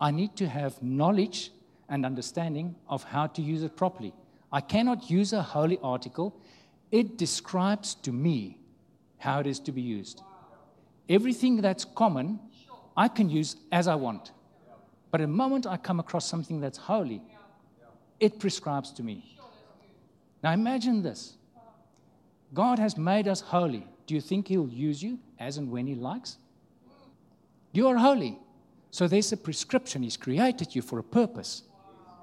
I 0.00 0.10
need 0.10 0.36
to 0.36 0.48
have 0.48 0.82
knowledge 0.82 1.50
and 1.88 2.04
understanding 2.04 2.74
of 2.88 3.04
how 3.04 3.26
to 3.28 3.42
use 3.42 3.62
it 3.62 3.76
properly. 3.76 4.12
I 4.52 4.60
cannot 4.60 5.10
use 5.10 5.32
a 5.32 5.42
holy 5.42 5.78
article, 5.82 6.38
it 6.90 7.16
describes 7.16 7.94
to 7.96 8.12
me 8.12 8.58
how 9.18 9.40
it 9.40 9.46
is 9.46 9.58
to 9.60 9.72
be 9.72 9.80
used. 9.80 10.22
Everything 11.08 11.60
that's 11.60 11.84
common, 11.84 12.38
I 12.96 13.08
can 13.08 13.30
use 13.30 13.56
as 13.72 13.88
I 13.88 13.94
want. 13.94 14.32
But 15.10 15.20
the 15.20 15.26
moment 15.26 15.66
I 15.66 15.76
come 15.76 16.00
across 16.00 16.26
something 16.26 16.60
that's 16.60 16.78
holy, 16.78 17.22
it 18.20 18.38
prescribes 18.38 18.90
to 18.92 19.02
me. 19.02 19.38
Now 20.42 20.52
imagine 20.52 21.02
this 21.02 21.36
God 22.52 22.78
has 22.78 22.96
made 22.96 23.28
us 23.28 23.40
holy. 23.40 23.86
Do 24.06 24.14
you 24.14 24.20
think 24.20 24.48
He'll 24.48 24.68
use 24.68 25.02
you 25.02 25.18
as 25.38 25.58
and 25.58 25.70
when 25.70 25.86
He 25.86 25.94
likes? 25.94 26.38
You 27.72 27.88
are 27.88 27.96
holy. 27.96 28.38
So 28.90 29.06
there's 29.08 29.32
a 29.32 29.36
prescription. 29.36 30.02
He's 30.02 30.16
created 30.16 30.74
you 30.74 30.82
for 30.82 30.98
a 30.98 31.02
purpose, 31.02 31.62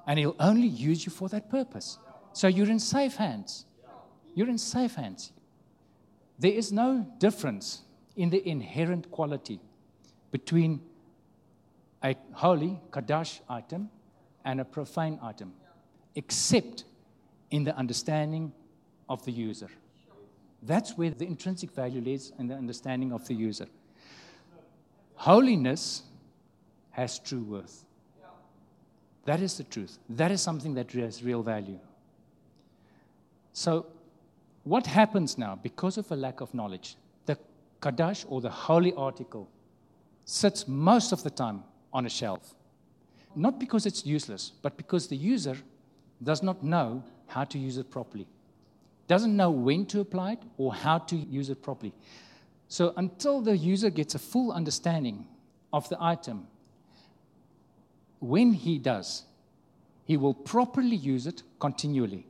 and 0.07 0.17
He'll 0.17 0.35
only 0.39 0.67
use 0.67 1.05
you 1.05 1.11
for 1.11 1.29
that 1.29 1.49
purpose. 1.49 1.99
So 2.31 2.47
you're 2.47 2.69
in 2.69 2.79
safe 2.79 3.15
hands. 3.15 3.65
You're 4.33 4.49
in 4.49 4.57
safe 4.57 4.95
hands. 4.95 5.31
There 6.39 6.51
is 6.51 6.71
no 6.71 7.05
difference 7.19 7.83
in 8.15 8.29
the 8.29 8.47
inherent 8.47 9.11
quality 9.11 9.59
between 10.31 10.81
a 12.03 12.15
holy, 12.33 12.79
Kadash 12.91 13.39
item 13.47 13.89
and 14.43 14.59
a 14.59 14.65
profane 14.65 15.19
item, 15.21 15.53
except 16.15 16.85
in 17.51 17.63
the 17.63 17.75
understanding 17.77 18.51
of 19.07 19.23
the 19.25 19.31
user. 19.31 19.69
That's 20.65 20.97
where 20.97 21.09
the 21.09 21.25
intrinsic 21.25 21.71
value 21.71 22.01
lies 22.01 22.31
in 22.39 22.47
the 22.47 22.55
understanding 22.55 23.11
of 23.11 23.27
the 23.27 23.33
user. 23.33 23.67
Holiness 25.15 26.03
has 26.91 27.19
true 27.19 27.43
worth. 27.43 27.83
That 29.25 29.41
is 29.41 29.57
the 29.57 29.63
truth. 29.63 29.99
That 30.09 30.31
is 30.31 30.41
something 30.41 30.73
that 30.75 30.91
has 30.91 31.23
real 31.23 31.43
value. 31.43 31.79
So, 33.53 33.85
what 34.63 34.87
happens 34.87 35.37
now 35.37 35.59
because 35.61 35.97
of 35.97 36.09
a 36.11 36.15
lack 36.15 36.41
of 36.41 36.53
knowledge? 36.53 36.95
The 37.25 37.37
Kadash 37.81 38.25
or 38.29 38.41
the 38.41 38.49
holy 38.49 38.93
article 38.93 39.49
sits 40.25 40.67
most 40.67 41.11
of 41.11 41.23
the 41.23 41.29
time 41.29 41.63
on 41.91 42.05
a 42.05 42.09
shelf. 42.09 42.55
Not 43.35 43.59
because 43.59 43.85
it's 43.85 44.05
useless, 44.05 44.51
but 44.61 44.77
because 44.77 45.07
the 45.07 45.17
user 45.17 45.57
does 46.21 46.41
not 46.41 46.63
know 46.63 47.03
how 47.27 47.43
to 47.43 47.57
use 47.57 47.77
it 47.77 47.89
properly, 47.89 48.27
doesn't 49.13 49.37
know 49.37 49.51
when 49.51 49.85
to 49.85 49.99
apply 49.99 50.31
it 50.31 50.39
or 50.57 50.73
how 50.73 50.97
to 50.97 51.15
use 51.15 51.51
it 51.51 51.61
properly. 51.61 51.93
So, 52.67 52.93
until 52.97 53.41
the 53.41 53.55
user 53.55 53.91
gets 53.91 54.15
a 54.15 54.19
full 54.19 54.51
understanding 54.51 55.27
of 55.71 55.87
the 55.89 55.97
item, 56.01 56.47
when 58.19 58.53
he 58.53 58.79
does, 58.79 59.25
he 60.05 60.17
will 60.17 60.33
properly 60.33 60.95
use 60.95 61.27
it 61.27 61.43
continually. 61.59 62.25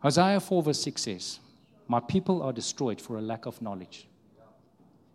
Hosea 0.00 0.40
4, 0.40 0.64
verse 0.64 0.82
6 0.82 1.00
says, 1.00 1.38
My 1.86 2.00
people 2.00 2.42
are 2.42 2.52
destroyed 2.52 3.00
for 3.00 3.18
a 3.18 3.22
lack 3.22 3.46
of 3.46 3.62
knowledge. 3.62 4.08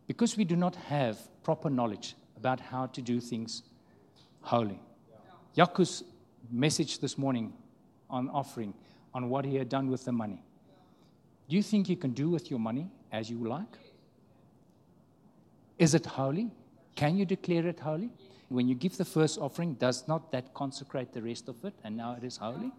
Because 0.08 0.38
we 0.38 0.46
do 0.46 0.56
not 0.56 0.78
have 0.78 1.18
proper 1.44 1.70
knowledge 1.70 2.16
about 2.38 2.62
how 2.62 2.86
to 2.86 3.02
do 3.02 3.20
things 3.20 3.64
holy. 4.44 4.80
Yaku's 5.58 6.06
message 6.50 7.00
this 7.00 7.18
morning 7.18 7.52
on 8.10 8.30
offering, 8.30 8.74
on 9.14 9.30
what 9.30 9.46
he 9.46 9.56
had 9.56 9.70
done 9.70 9.90
with 9.90 10.06
the 10.06 10.12
money. 10.12 10.44
Do 11.50 11.56
you 11.56 11.64
think 11.64 11.90
you 11.90 11.98
can 11.98 12.12
do 12.12 12.30
with 12.30 12.50
your 12.50 12.60
money 12.60 12.90
as 13.12 13.30
you 13.30 13.38
like? 13.48 13.78
Is 15.78 15.94
it 15.94 16.06
holy? 16.06 16.52
Can 16.96 17.18
you 17.18 17.26
declare 17.26 17.68
it 17.68 17.80
holy? 17.80 18.10
When 18.50 18.68
you 18.68 18.76
give 18.76 18.98
the 18.98 19.06
first 19.06 19.40
offering, 19.40 19.74
does 19.76 20.08
not 20.08 20.32
that 20.32 20.54
consecrate 20.54 21.14
the 21.14 21.22
rest 21.22 21.50
of 21.50 21.64
it 21.66 21.74
and 21.84 21.98
now 21.98 22.16
it 22.18 22.24
is 22.24 22.38
holy? 22.38 22.72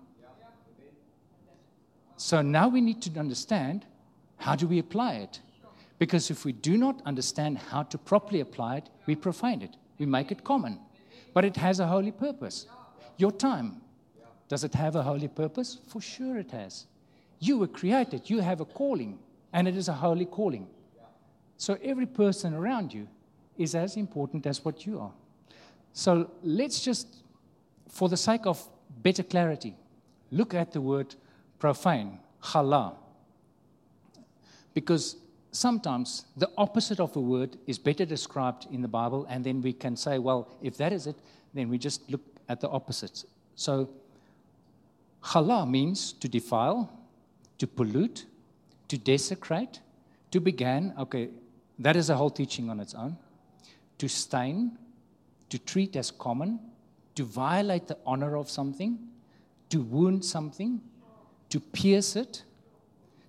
So 2.16 2.42
now 2.42 2.68
we 2.68 2.80
need 2.80 3.02
to 3.02 3.18
understand 3.18 3.84
how 4.36 4.54
do 4.54 4.66
we 4.66 4.78
apply 4.78 5.14
it? 5.14 5.40
Because 5.98 6.30
if 6.30 6.44
we 6.44 6.52
do 6.52 6.76
not 6.76 7.00
understand 7.06 7.58
how 7.58 7.82
to 7.84 7.98
properly 7.98 8.40
apply 8.40 8.76
it, 8.76 8.88
we 9.06 9.14
profane 9.16 9.62
it. 9.62 9.76
We 9.98 10.06
make 10.06 10.30
it 10.30 10.44
common. 10.44 10.78
But 11.34 11.44
it 11.44 11.56
has 11.56 11.80
a 11.80 11.86
holy 11.86 12.12
purpose. 12.12 12.66
Your 13.16 13.32
time, 13.32 13.80
does 14.52 14.64
it 14.64 14.74
have 14.74 14.96
a 14.96 15.02
holy 15.02 15.28
purpose? 15.28 15.78
For 15.88 16.02
sure 16.02 16.36
it 16.36 16.50
has. 16.50 16.84
You 17.38 17.56
were 17.56 17.66
created, 17.66 18.28
you 18.28 18.40
have 18.40 18.60
a 18.60 18.66
calling, 18.66 19.18
and 19.50 19.66
it 19.66 19.74
is 19.74 19.88
a 19.88 19.94
holy 19.94 20.26
calling. 20.26 20.66
So 21.56 21.78
every 21.82 22.04
person 22.04 22.52
around 22.52 22.92
you 22.92 23.08
is 23.56 23.74
as 23.74 23.96
important 23.96 24.46
as 24.46 24.62
what 24.62 24.84
you 24.84 25.00
are. 25.00 25.12
So 25.94 26.30
let's 26.42 26.84
just, 26.84 27.06
for 27.88 28.10
the 28.10 28.16
sake 28.18 28.44
of 28.44 28.62
better 29.02 29.22
clarity, 29.22 29.74
look 30.30 30.52
at 30.52 30.72
the 30.72 30.82
word 30.82 31.14
profane, 31.58 32.18
chala. 32.42 32.94
Because 34.74 35.16
sometimes 35.50 36.26
the 36.36 36.50
opposite 36.58 37.00
of 37.00 37.16
a 37.16 37.20
word 37.20 37.56
is 37.66 37.78
better 37.78 38.04
described 38.04 38.66
in 38.70 38.82
the 38.82 38.88
Bible, 38.88 39.24
and 39.30 39.42
then 39.44 39.62
we 39.62 39.72
can 39.72 39.96
say, 39.96 40.18
well, 40.18 40.50
if 40.60 40.76
that 40.76 40.92
is 40.92 41.06
it, 41.06 41.16
then 41.54 41.70
we 41.70 41.78
just 41.78 42.10
look 42.10 42.20
at 42.50 42.60
the 42.60 42.68
opposites. 42.68 43.24
So, 43.54 43.88
chala 45.22 45.68
means 45.68 46.12
to 46.14 46.28
defile, 46.28 46.90
to 47.58 47.66
pollute, 47.66 48.26
to 48.88 48.98
desecrate, 48.98 49.80
to 50.30 50.40
begin. 50.40 50.92
Okay, 50.98 51.30
that 51.78 51.96
is 51.96 52.10
a 52.10 52.16
whole 52.16 52.30
teaching 52.30 52.70
on 52.70 52.80
its 52.80 52.94
own. 52.94 53.16
To 53.98 54.08
stain, 54.08 54.78
to 55.48 55.58
treat 55.58 55.96
as 55.96 56.10
common, 56.10 56.58
to 57.14 57.24
violate 57.24 57.86
the 57.86 57.98
honor 58.06 58.36
of 58.36 58.50
something, 58.50 58.98
to 59.68 59.80
wound 59.80 60.24
something, 60.24 60.80
to 61.50 61.60
pierce 61.60 62.16
it, 62.16 62.42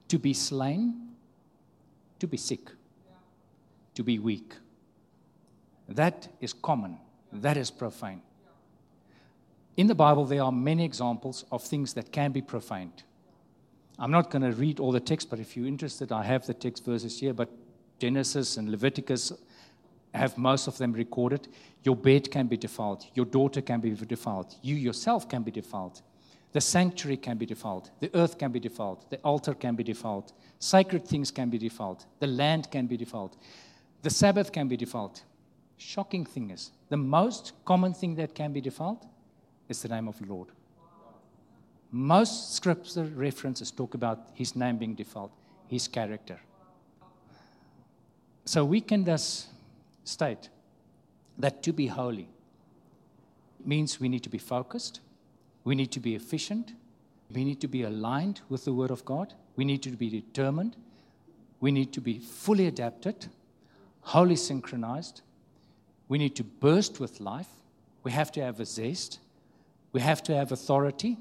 to 0.08 0.17
be 0.17 0.34
slain, 0.34 1.10
to 2.19 2.27
be 2.27 2.38
sick, 2.38 2.69
to 3.95 4.03
be 4.03 4.19
weak. 4.19 4.53
That 5.89 6.27
is 6.39 6.53
common, 6.53 6.97
that 7.34 7.58
is 7.58 7.69
profane. 7.69 8.21
In 9.75 9.88
the 9.88 9.95
Bible, 9.95 10.25
there 10.25 10.43
are 10.43 10.51
many 10.51 10.86
examples 10.86 11.45
of 11.51 11.63
things 11.63 11.93
that 11.93 12.12
can 12.12 12.31
be 12.31 12.41
profaned. 12.41 13.03
I'm 13.97 14.12
not 14.12 14.29
going 14.29 14.43
to 14.43 14.51
read 14.51 14.79
all 14.79 14.91
the 14.91 14.99
text, 14.99 15.29
but 15.29 15.39
if 15.39 15.57
you're 15.57 15.67
interested, 15.67 16.12
I 16.12 16.23
have 16.23 16.45
the 16.45 16.53
text 16.53 16.86
verses 16.86 17.19
here. 17.19 17.33
But 17.33 17.49
Genesis 17.99 18.57
and 18.57 18.69
Leviticus 18.69 19.33
have 20.13 20.38
most 20.38 20.67
of 20.67 20.77
them 20.77 20.93
recorded. 20.93 21.47
Your 21.83 21.95
bed 21.95 22.29
can 22.29 22.47
be 22.47 22.57
defiled, 22.57 23.05
your 23.13 23.25
daughter 23.25 23.62
can 23.62 23.79
be 23.81 23.91
defiled, 23.91 24.55
you 24.62 24.75
yourself 24.75 25.27
can 25.27 25.41
be 25.43 25.51
defiled. 25.51 26.01
The 26.53 26.62
sanctuary 26.62 27.17
can 27.17 27.38
be 27.38 27.47
defiled. 27.47 27.89
The 27.99 28.12
earth 28.13 28.38
can 28.38 28.51
be 28.51 28.59
defiled. 28.59 29.09
The 29.09 29.17
altar 29.23 29.55
can 29.55 29.73
be 29.75 29.83
defiled. 29.83 30.33
Sacred 30.59 31.03
things 31.03 31.31
can 31.31 31.49
be 31.49 31.57
defiled. 31.57 32.05
The 32.19 32.27
land 32.27 32.69
can 32.69 32.86
be 32.86 32.95
defiled. 32.95 33.38
The 34.03 34.12
Sabbath 34.12 34.51
can 34.51 34.67
be 34.67 34.77
defiled. 34.77 35.21
Shocking 35.77 36.25
thing 36.25 36.51
is, 36.51 36.69
the 36.89 36.97
most 36.97 37.53
common 37.65 37.95
thing 37.95 38.13
that 38.15 38.36
can 38.36 38.53
be 38.53 38.62
defiled 38.62 39.03
is 39.73 39.81
the 39.81 39.89
name 39.89 40.07
of 40.07 40.17
the 40.19 40.25
Lord. 40.25 40.49
Most 41.91 42.55
scripture 42.55 43.05
references 43.15 43.71
talk 43.71 43.93
about 43.93 44.29
his 44.33 44.55
name 44.55 44.77
being 44.77 44.95
defiled, 44.95 45.31
his 45.67 45.88
character. 45.88 46.39
So 48.45 48.65
we 48.65 48.81
can 48.81 49.03
thus 49.03 49.47
state 50.03 50.49
that 51.38 51.63
to 51.63 51.73
be 51.73 51.88
holy 51.88 52.27
means 53.65 53.99
we 53.99 54.09
need 54.09 54.23
to 54.23 54.29
be 54.29 54.38
focused, 54.38 54.99
we 55.63 55.75
need 55.75 55.91
to 55.91 55.99
be 55.99 56.13
efficient, 56.15 56.73
we 57.33 57.43
need 57.43 57.59
to 57.62 57.67
be 57.67 57.83
aligned 57.83 58.41
with 58.49 58.65
the 58.65 58.73
Word 58.73 58.91
of 58.91 59.05
God, 59.05 59.33
we 59.55 59.65
need 59.65 59.81
to 59.83 59.89
be 59.91 60.09
determined, 60.09 60.75
we 61.62 61.71
need 61.71 61.93
to 61.93 62.01
be 62.01 62.19
fully 62.19 62.67
adapted, 62.67 63.27
wholly 64.01 64.36
synchronized, 64.36 65.21
we 66.09 66.17
need 66.17 66.36
to 66.36 66.43
burst 66.43 66.99
with 66.99 67.21
life, 67.21 67.53
we 68.03 68.12
have 68.12 68.31
to 68.33 68.41
have 68.41 68.59
a 68.59 68.65
zest, 68.65 69.19
we 69.93 70.01
have 70.01 70.21
to 70.23 70.36
have 70.36 70.51
authority. 70.51 71.17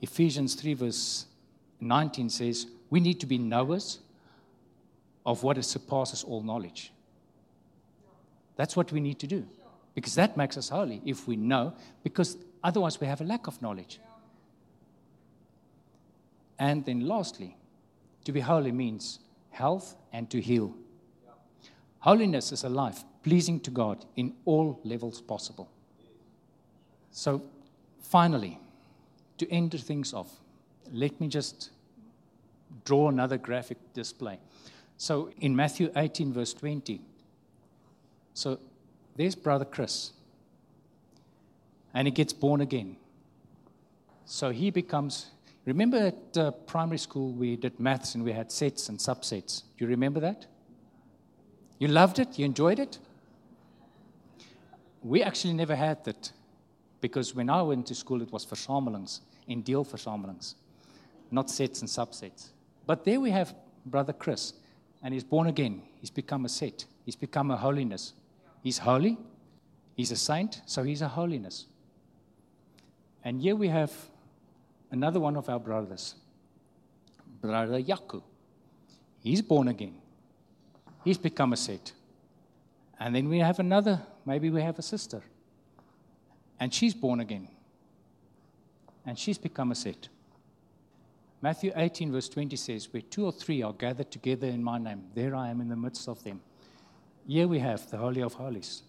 Ephesians 0.00 0.54
3, 0.54 0.74
verse 0.74 1.26
19 1.80 2.30
says, 2.30 2.66
We 2.88 3.00
need 3.00 3.20
to 3.20 3.26
be 3.26 3.36
knowers 3.36 3.98
of 5.26 5.42
what 5.42 5.62
surpasses 5.62 6.24
all 6.24 6.42
knowledge. 6.42 6.92
That's 8.56 8.74
what 8.74 8.90
we 8.90 9.00
need 9.00 9.18
to 9.18 9.26
do 9.26 9.46
because 9.94 10.14
that 10.14 10.36
makes 10.36 10.56
us 10.56 10.68
holy 10.68 11.02
if 11.04 11.26
we 11.26 11.34
know, 11.34 11.74
because 12.04 12.36
otherwise 12.62 13.00
we 13.00 13.06
have 13.08 13.20
a 13.20 13.24
lack 13.24 13.48
of 13.48 13.60
knowledge. 13.60 13.98
And 16.56 16.84
then 16.84 17.00
lastly, 17.00 17.56
to 18.24 18.30
be 18.30 18.38
holy 18.38 18.70
means 18.70 19.18
health 19.50 19.96
and 20.12 20.30
to 20.30 20.40
heal. 20.40 20.72
Holiness 21.98 22.52
is 22.52 22.62
a 22.62 22.68
life 22.68 23.02
pleasing 23.24 23.58
to 23.60 23.72
God 23.72 24.04
in 24.14 24.34
all 24.44 24.80
levels 24.84 25.20
possible. 25.20 25.68
So, 27.10 27.42
finally, 28.00 28.58
to 29.38 29.50
end 29.50 29.72
things 29.80 30.12
off, 30.12 30.30
let 30.92 31.20
me 31.20 31.28
just 31.28 31.70
draw 32.84 33.08
another 33.08 33.38
graphic 33.38 33.78
display. 33.92 34.38
So, 34.96 35.30
in 35.40 35.54
Matthew 35.54 35.92
18, 35.94 36.32
verse 36.32 36.52
20, 36.54 37.00
so 38.34 38.58
there's 39.16 39.34
Brother 39.34 39.64
Chris, 39.64 40.12
and 41.92 42.06
he 42.06 42.12
gets 42.12 42.32
born 42.32 42.60
again. 42.60 42.96
So 44.24 44.50
he 44.50 44.70
becomes. 44.70 45.26
Remember 45.64 45.96
at 45.96 46.38
uh, 46.38 46.50
primary 46.52 46.98
school 46.98 47.32
we 47.32 47.56
did 47.56 47.80
maths 47.80 48.14
and 48.14 48.22
we 48.22 48.32
had 48.32 48.52
sets 48.52 48.88
and 48.88 48.98
subsets. 48.98 49.62
Do 49.76 49.84
you 49.84 49.88
remember 49.88 50.20
that? 50.20 50.46
You 51.78 51.88
loved 51.88 52.18
it? 52.18 52.38
You 52.38 52.44
enjoyed 52.44 52.78
it? 52.78 52.98
We 55.02 55.22
actually 55.22 55.54
never 55.54 55.74
had 55.74 56.04
that 56.04 56.30
because 57.00 57.34
when 57.34 57.48
I 57.50 57.62
went 57.62 57.86
to 57.86 57.94
school 57.94 58.22
it 58.22 58.32
was 58.32 58.44
versamelings, 58.44 59.20
in 59.46 59.62
deal 59.62 59.84
versamelings, 59.84 60.54
not 61.30 61.50
sets 61.50 61.80
and 61.80 61.88
subsets. 61.88 62.48
But 62.86 63.04
there 63.04 63.20
we 63.20 63.30
have 63.30 63.54
Brother 63.86 64.12
Chris, 64.12 64.54
and 65.02 65.14
he's 65.14 65.24
born 65.24 65.46
again. 65.46 65.82
He's 66.00 66.10
become 66.10 66.44
a 66.44 66.48
set, 66.48 66.84
he's 67.04 67.16
become 67.16 67.50
a 67.50 67.56
holiness. 67.56 68.14
He's 68.62 68.78
holy, 68.78 69.16
he's 69.94 70.10
a 70.10 70.16
saint, 70.16 70.62
so 70.66 70.82
he's 70.82 71.00
a 71.00 71.08
holiness. 71.08 71.66
And 73.24 73.40
here 73.40 73.54
we 73.54 73.68
have 73.68 73.92
another 74.90 75.20
one 75.20 75.36
of 75.36 75.48
our 75.48 75.60
brothers, 75.60 76.14
Brother 77.40 77.80
Yaku. 77.80 78.22
He's 79.20 79.42
born 79.42 79.68
again. 79.68 79.94
He's 81.04 81.18
become 81.18 81.52
a 81.52 81.56
set. 81.56 81.92
And 82.98 83.14
then 83.14 83.28
we 83.28 83.38
have 83.38 83.58
another, 83.58 84.00
maybe 84.26 84.50
we 84.50 84.62
have 84.62 84.78
a 84.78 84.82
sister. 84.82 85.22
And 86.60 86.72
she's 86.72 86.94
born 86.94 87.20
again. 87.20 87.48
And 89.06 89.18
she's 89.18 89.38
become 89.38 89.70
a 89.70 89.74
set. 89.74 90.08
Matthew 91.40 91.72
18, 91.74 92.12
verse 92.12 92.28
20 92.28 92.56
says, 92.56 92.92
Where 92.92 93.02
two 93.02 93.24
or 93.24 93.32
three 93.32 93.62
are 93.62 93.72
gathered 93.72 94.10
together 94.10 94.48
in 94.48 94.62
my 94.62 94.78
name, 94.78 95.04
there 95.14 95.34
I 95.36 95.50
am 95.50 95.60
in 95.60 95.68
the 95.68 95.76
midst 95.76 96.08
of 96.08 96.22
them. 96.24 96.40
Here 97.26 97.46
we 97.46 97.60
have 97.60 97.88
the 97.90 97.96
Holy 97.96 98.22
of 98.22 98.34
Holies. 98.34 98.82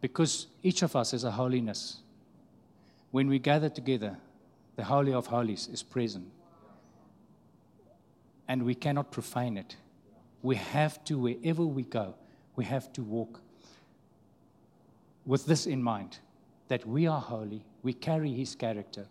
Because 0.00 0.46
each 0.62 0.82
of 0.82 0.94
us 0.94 1.14
is 1.14 1.24
a 1.24 1.30
holiness. 1.30 2.00
When 3.12 3.28
we 3.28 3.38
gather 3.38 3.70
together, 3.70 4.18
the 4.76 4.84
Holy 4.84 5.14
of 5.14 5.26
Holies 5.26 5.68
is 5.72 5.82
present. 5.82 6.26
And 8.46 8.64
we 8.64 8.74
cannot 8.74 9.10
profane 9.10 9.56
it. 9.56 9.76
We 10.42 10.56
have 10.56 11.02
to, 11.04 11.18
wherever 11.18 11.64
we 11.64 11.82
go, 11.82 12.14
we 12.56 12.66
have 12.66 12.92
to 12.92 13.02
walk 13.02 13.40
with 15.24 15.46
this 15.46 15.66
in 15.66 15.82
mind 15.82 16.18
that 16.68 16.86
we 16.86 17.06
are 17.06 17.20
holy, 17.20 17.64
we 17.82 17.92
carry 17.92 18.32
His 18.32 18.54
character. 18.54 19.06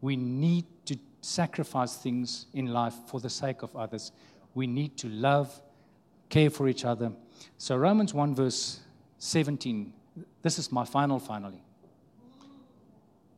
We 0.00 0.16
need 0.16 0.64
to 0.86 0.96
sacrifice 1.20 1.96
things 1.96 2.46
in 2.54 2.66
life 2.66 2.94
for 3.06 3.20
the 3.20 3.30
sake 3.30 3.62
of 3.62 3.74
others. 3.76 4.12
We 4.54 4.66
need 4.66 4.96
to 4.98 5.08
love 5.08 5.60
care 6.28 6.50
for 6.50 6.68
each 6.68 6.84
other. 6.84 7.12
So, 7.58 7.76
Romans 7.76 8.14
1, 8.14 8.34
verse 8.34 8.80
17, 9.18 9.92
this 10.42 10.58
is 10.58 10.72
my 10.72 10.84
final, 10.84 11.18
finally. 11.18 11.62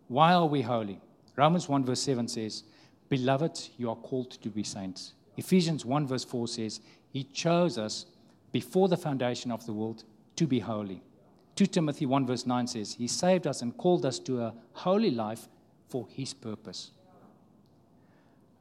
Why 0.08 0.34
are 0.34 0.46
we 0.46 0.62
holy? 0.62 1.00
Romans 1.36 1.68
1, 1.68 1.84
verse 1.84 2.02
7 2.02 2.28
says, 2.28 2.64
Beloved, 3.08 3.68
you 3.78 3.90
are 3.90 3.96
called 3.96 4.30
to 4.30 4.48
be 4.48 4.62
saints. 4.62 5.14
Ephesians 5.36 5.84
1, 5.84 6.06
verse 6.06 6.24
4 6.24 6.48
says, 6.48 6.80
He 7.10 7.24
chose 7.24 7.78
us 7.78 8.06
before 8.52 8.88
the 8.88 8.96
foundation 8.96 9.50
of 9.50 9.64
the 9.66 9.72
world 9.72 10.04
to 10.36 10.46
be 10.46 10.60
holy. 10.60 11.02
2 11.56 11.66
Timothy 11.66 12.06
1, 12.06 12.26
verse 12.26 12.46
9 12.46 12.66
says, 12.66 12.94
He 12.94 13.06
saved 13.06 13.46
us 13.46 13.62
and 13.62 13.76
called 13.76 14.06
us 14.06 14.18
to 14.20 14.42
a 14.42 14.54
holy 14.72 15.10
life 15.10 15.48
for 15.88 16.06
His 16.10 16.32
purpose. 16.32 16.90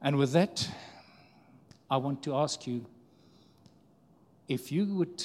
And 0.02 0.16
with 0.16 0.32
that, 0.32 0.68
I 1.90 1.96
want 1.96 2.22
to 2.24 2.34
ask 2.34 2.66
you 2.66 2.84
if 4.48 4.70
you 4.70 4.84
would 4.86 5.24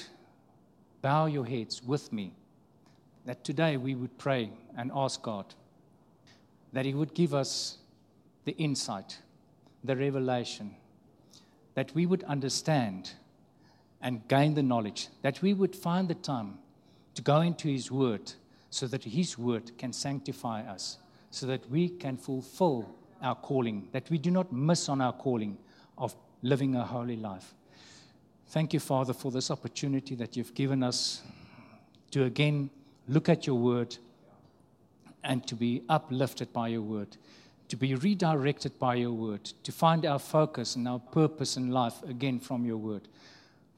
bow 1.01 1.25
your 1.25 1.45
heads 1.45 1.83
with 1.83 2.13
me, 2.13 2.33
that 3.25 3.43
today 3.43 3.75
we 3.75 3.95
would 3.95 4.17
pray 4.17 4.51
and 4.77 4.91
ask 4.95 5.21
God 5.21 5.53
that 6.71 6.85
He 6.85 6.93
would 6.93 7.13
give 7.13 7.33
us 7.33 7.77
the 8.45 8.53
insight, 8.53 9.19
the 9.83 9.95
revelation, 9.95 10.75
that 11.73 11.93
we 11.93 12.05
would 12.05 12.23
understand 12.23 13.11
and 14.01 14.25
gain 14.27 14.53
the 14.53 14.63
knowledge, 14.63 15.09
that 15.21 15.41
we 15.41 15.53
would 15.53 15.75
find 15.75 16.07
the 16.07 16.15
time 16.15 16.59
to 17.17 17.23
go 17.23 17.41
into 17.41 17.67
His 17.67 17.91
Word 17.91 18.31
so 18.69 18.85
that 18.85 19.03
His 19.03 19.39
Word 19.39 19.75
can 19.79 19.91
sanctify 19.91 20.61
us, 20.61 20.99
so 21.31 21.47
that 21.47 21.67
we 21.67 21.89
can 21.89 22.15
fulfill 22.15 22.87
our 23.23 23.33
calling, 23.33 23.87
that 23.91 24.07
we 24.11 24.19
do 24.19 24.29
not 24.29 24.53
miss 24.53 24.87
on 24.87 25.01
our 25.01 25.13
calling 25.13 25.57
of 25.97 26.15
living 26.43 26.75
a 26.75 26.85
holy 26.85 27.15
life. 27.15 27.55
Thank 28.49 28.71
you, 28.71 28.79
Father, 28.79 29.13
for 29.13 29.31
this 29.31 29.49
opportunity 29.49 30.13
that 30.13 30.37
you've 30.37 30.53
given 30.53 30.83
us 30.83 31.23
to 32.11 32.23
again 32.23 32.69
look 33.07 33.29
at 33.29 33.47
your 33.47 33.55
word 33.55 33.97
and 35.23 35.45
to 35.47 35.55
be 35.55 35.81
uplifted 35.89 36.53
by 36.53 36.67
your 36.67 36.83
word, 36.83 37.17
to 37.69 37.75
be 37.75 37.95
redirected 37.95 38.77
by 38.77 38.93
your 38.93 39.11
word, 39.11 39.43
to 39.63 39.71
find 39.71 40.05
our 40.05 40.19
focus 40.19 40.75
and 40.75 40.87
our 40.87 40.99
purpose 40.99 41.57
in 41.57 41.71
life 41.71 42.03
again 42.03 42.39
from 42.39 42.63
your 42.63 42.77
word. 42.77 43.07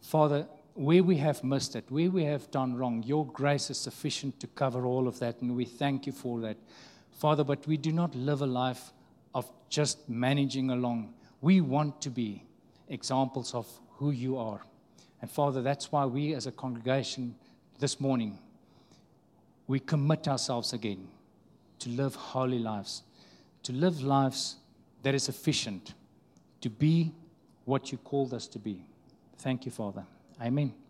Father, 0.01 0.45
where 0.79 1.03
we 1.03 1.17
have 1.17 1.43
missed 1.43 1.75
it, 1.75 1.83
where 1.89 2.09
we 2.09 2.23
have 2.23 2.49
done 2.51 2.73
wrong, 2.73 3.03
your 3.03 3.25
grace 3.25 3.69
is 3.69 3.77
sufficient 3.77 4.39
to 4.39 4.47
cover 4.47 4.85
all 4.85 5.09
of 5.09 5.19
that, 5.19 5.41
and 5.41 5.53
we 5.53 5.65
thank 5.65 6.07
you 6.07 6.13
for 6.13 6.39
that. 6.39 6.55
Father, 7.11 7.43
but 7.43 7.67
we 7.67 7.75
do 7.75 7.91
not 7.91 8.15
live 8.15 8.41
a 8.41 8.45
life 8.45 8.93
of 9.35 9.51
just 9.67 10.07
managing 10.07 10.69
along. 10.69 11.13
We 11.41 11.59
want 11.59 12.01
to 12.03 12.09
be 12.09 12.45
examples 12.87 13.53
of 13.53 13.67
who 13.97 14.11
you 14.11 14.37
are. 14.37 14.61
And 15.21 15.29
Father, 15.29 15.61
that's 15.61 15.91
why 15.91 16.05
we 16.05 16.33
as 16.33 16.47
a 16.47 16.51
congregation 16.53 17.35
this 17.79 17.99
morning, 17.99 18.39
we 19.67 19.81
commit 19.81 20.29
ourselves 20.29 20.71
again 20.71 21.09
to 21.79 21.89
live 21.89 22.15
holy 22.15 22.59
lives, 22.59 23.03
to 23.63 23.73
live 23.73 24.01
lives 24.01 24.55
that 25.03 25.13
is 25.13 25.27
efficient, 25.27 25.93
to 26.61 26.69
be 26.69 27.11
what 27.65 27.91
you 27.91 27.97
called 27.97 28.33
us 28.33 28.47
to 28.47 28.59
be. 28.59 28.85
Thank 29.39 29.65
you, 29.65 29.73
Father. 29.73 30.05
Amen. 30.41 30.79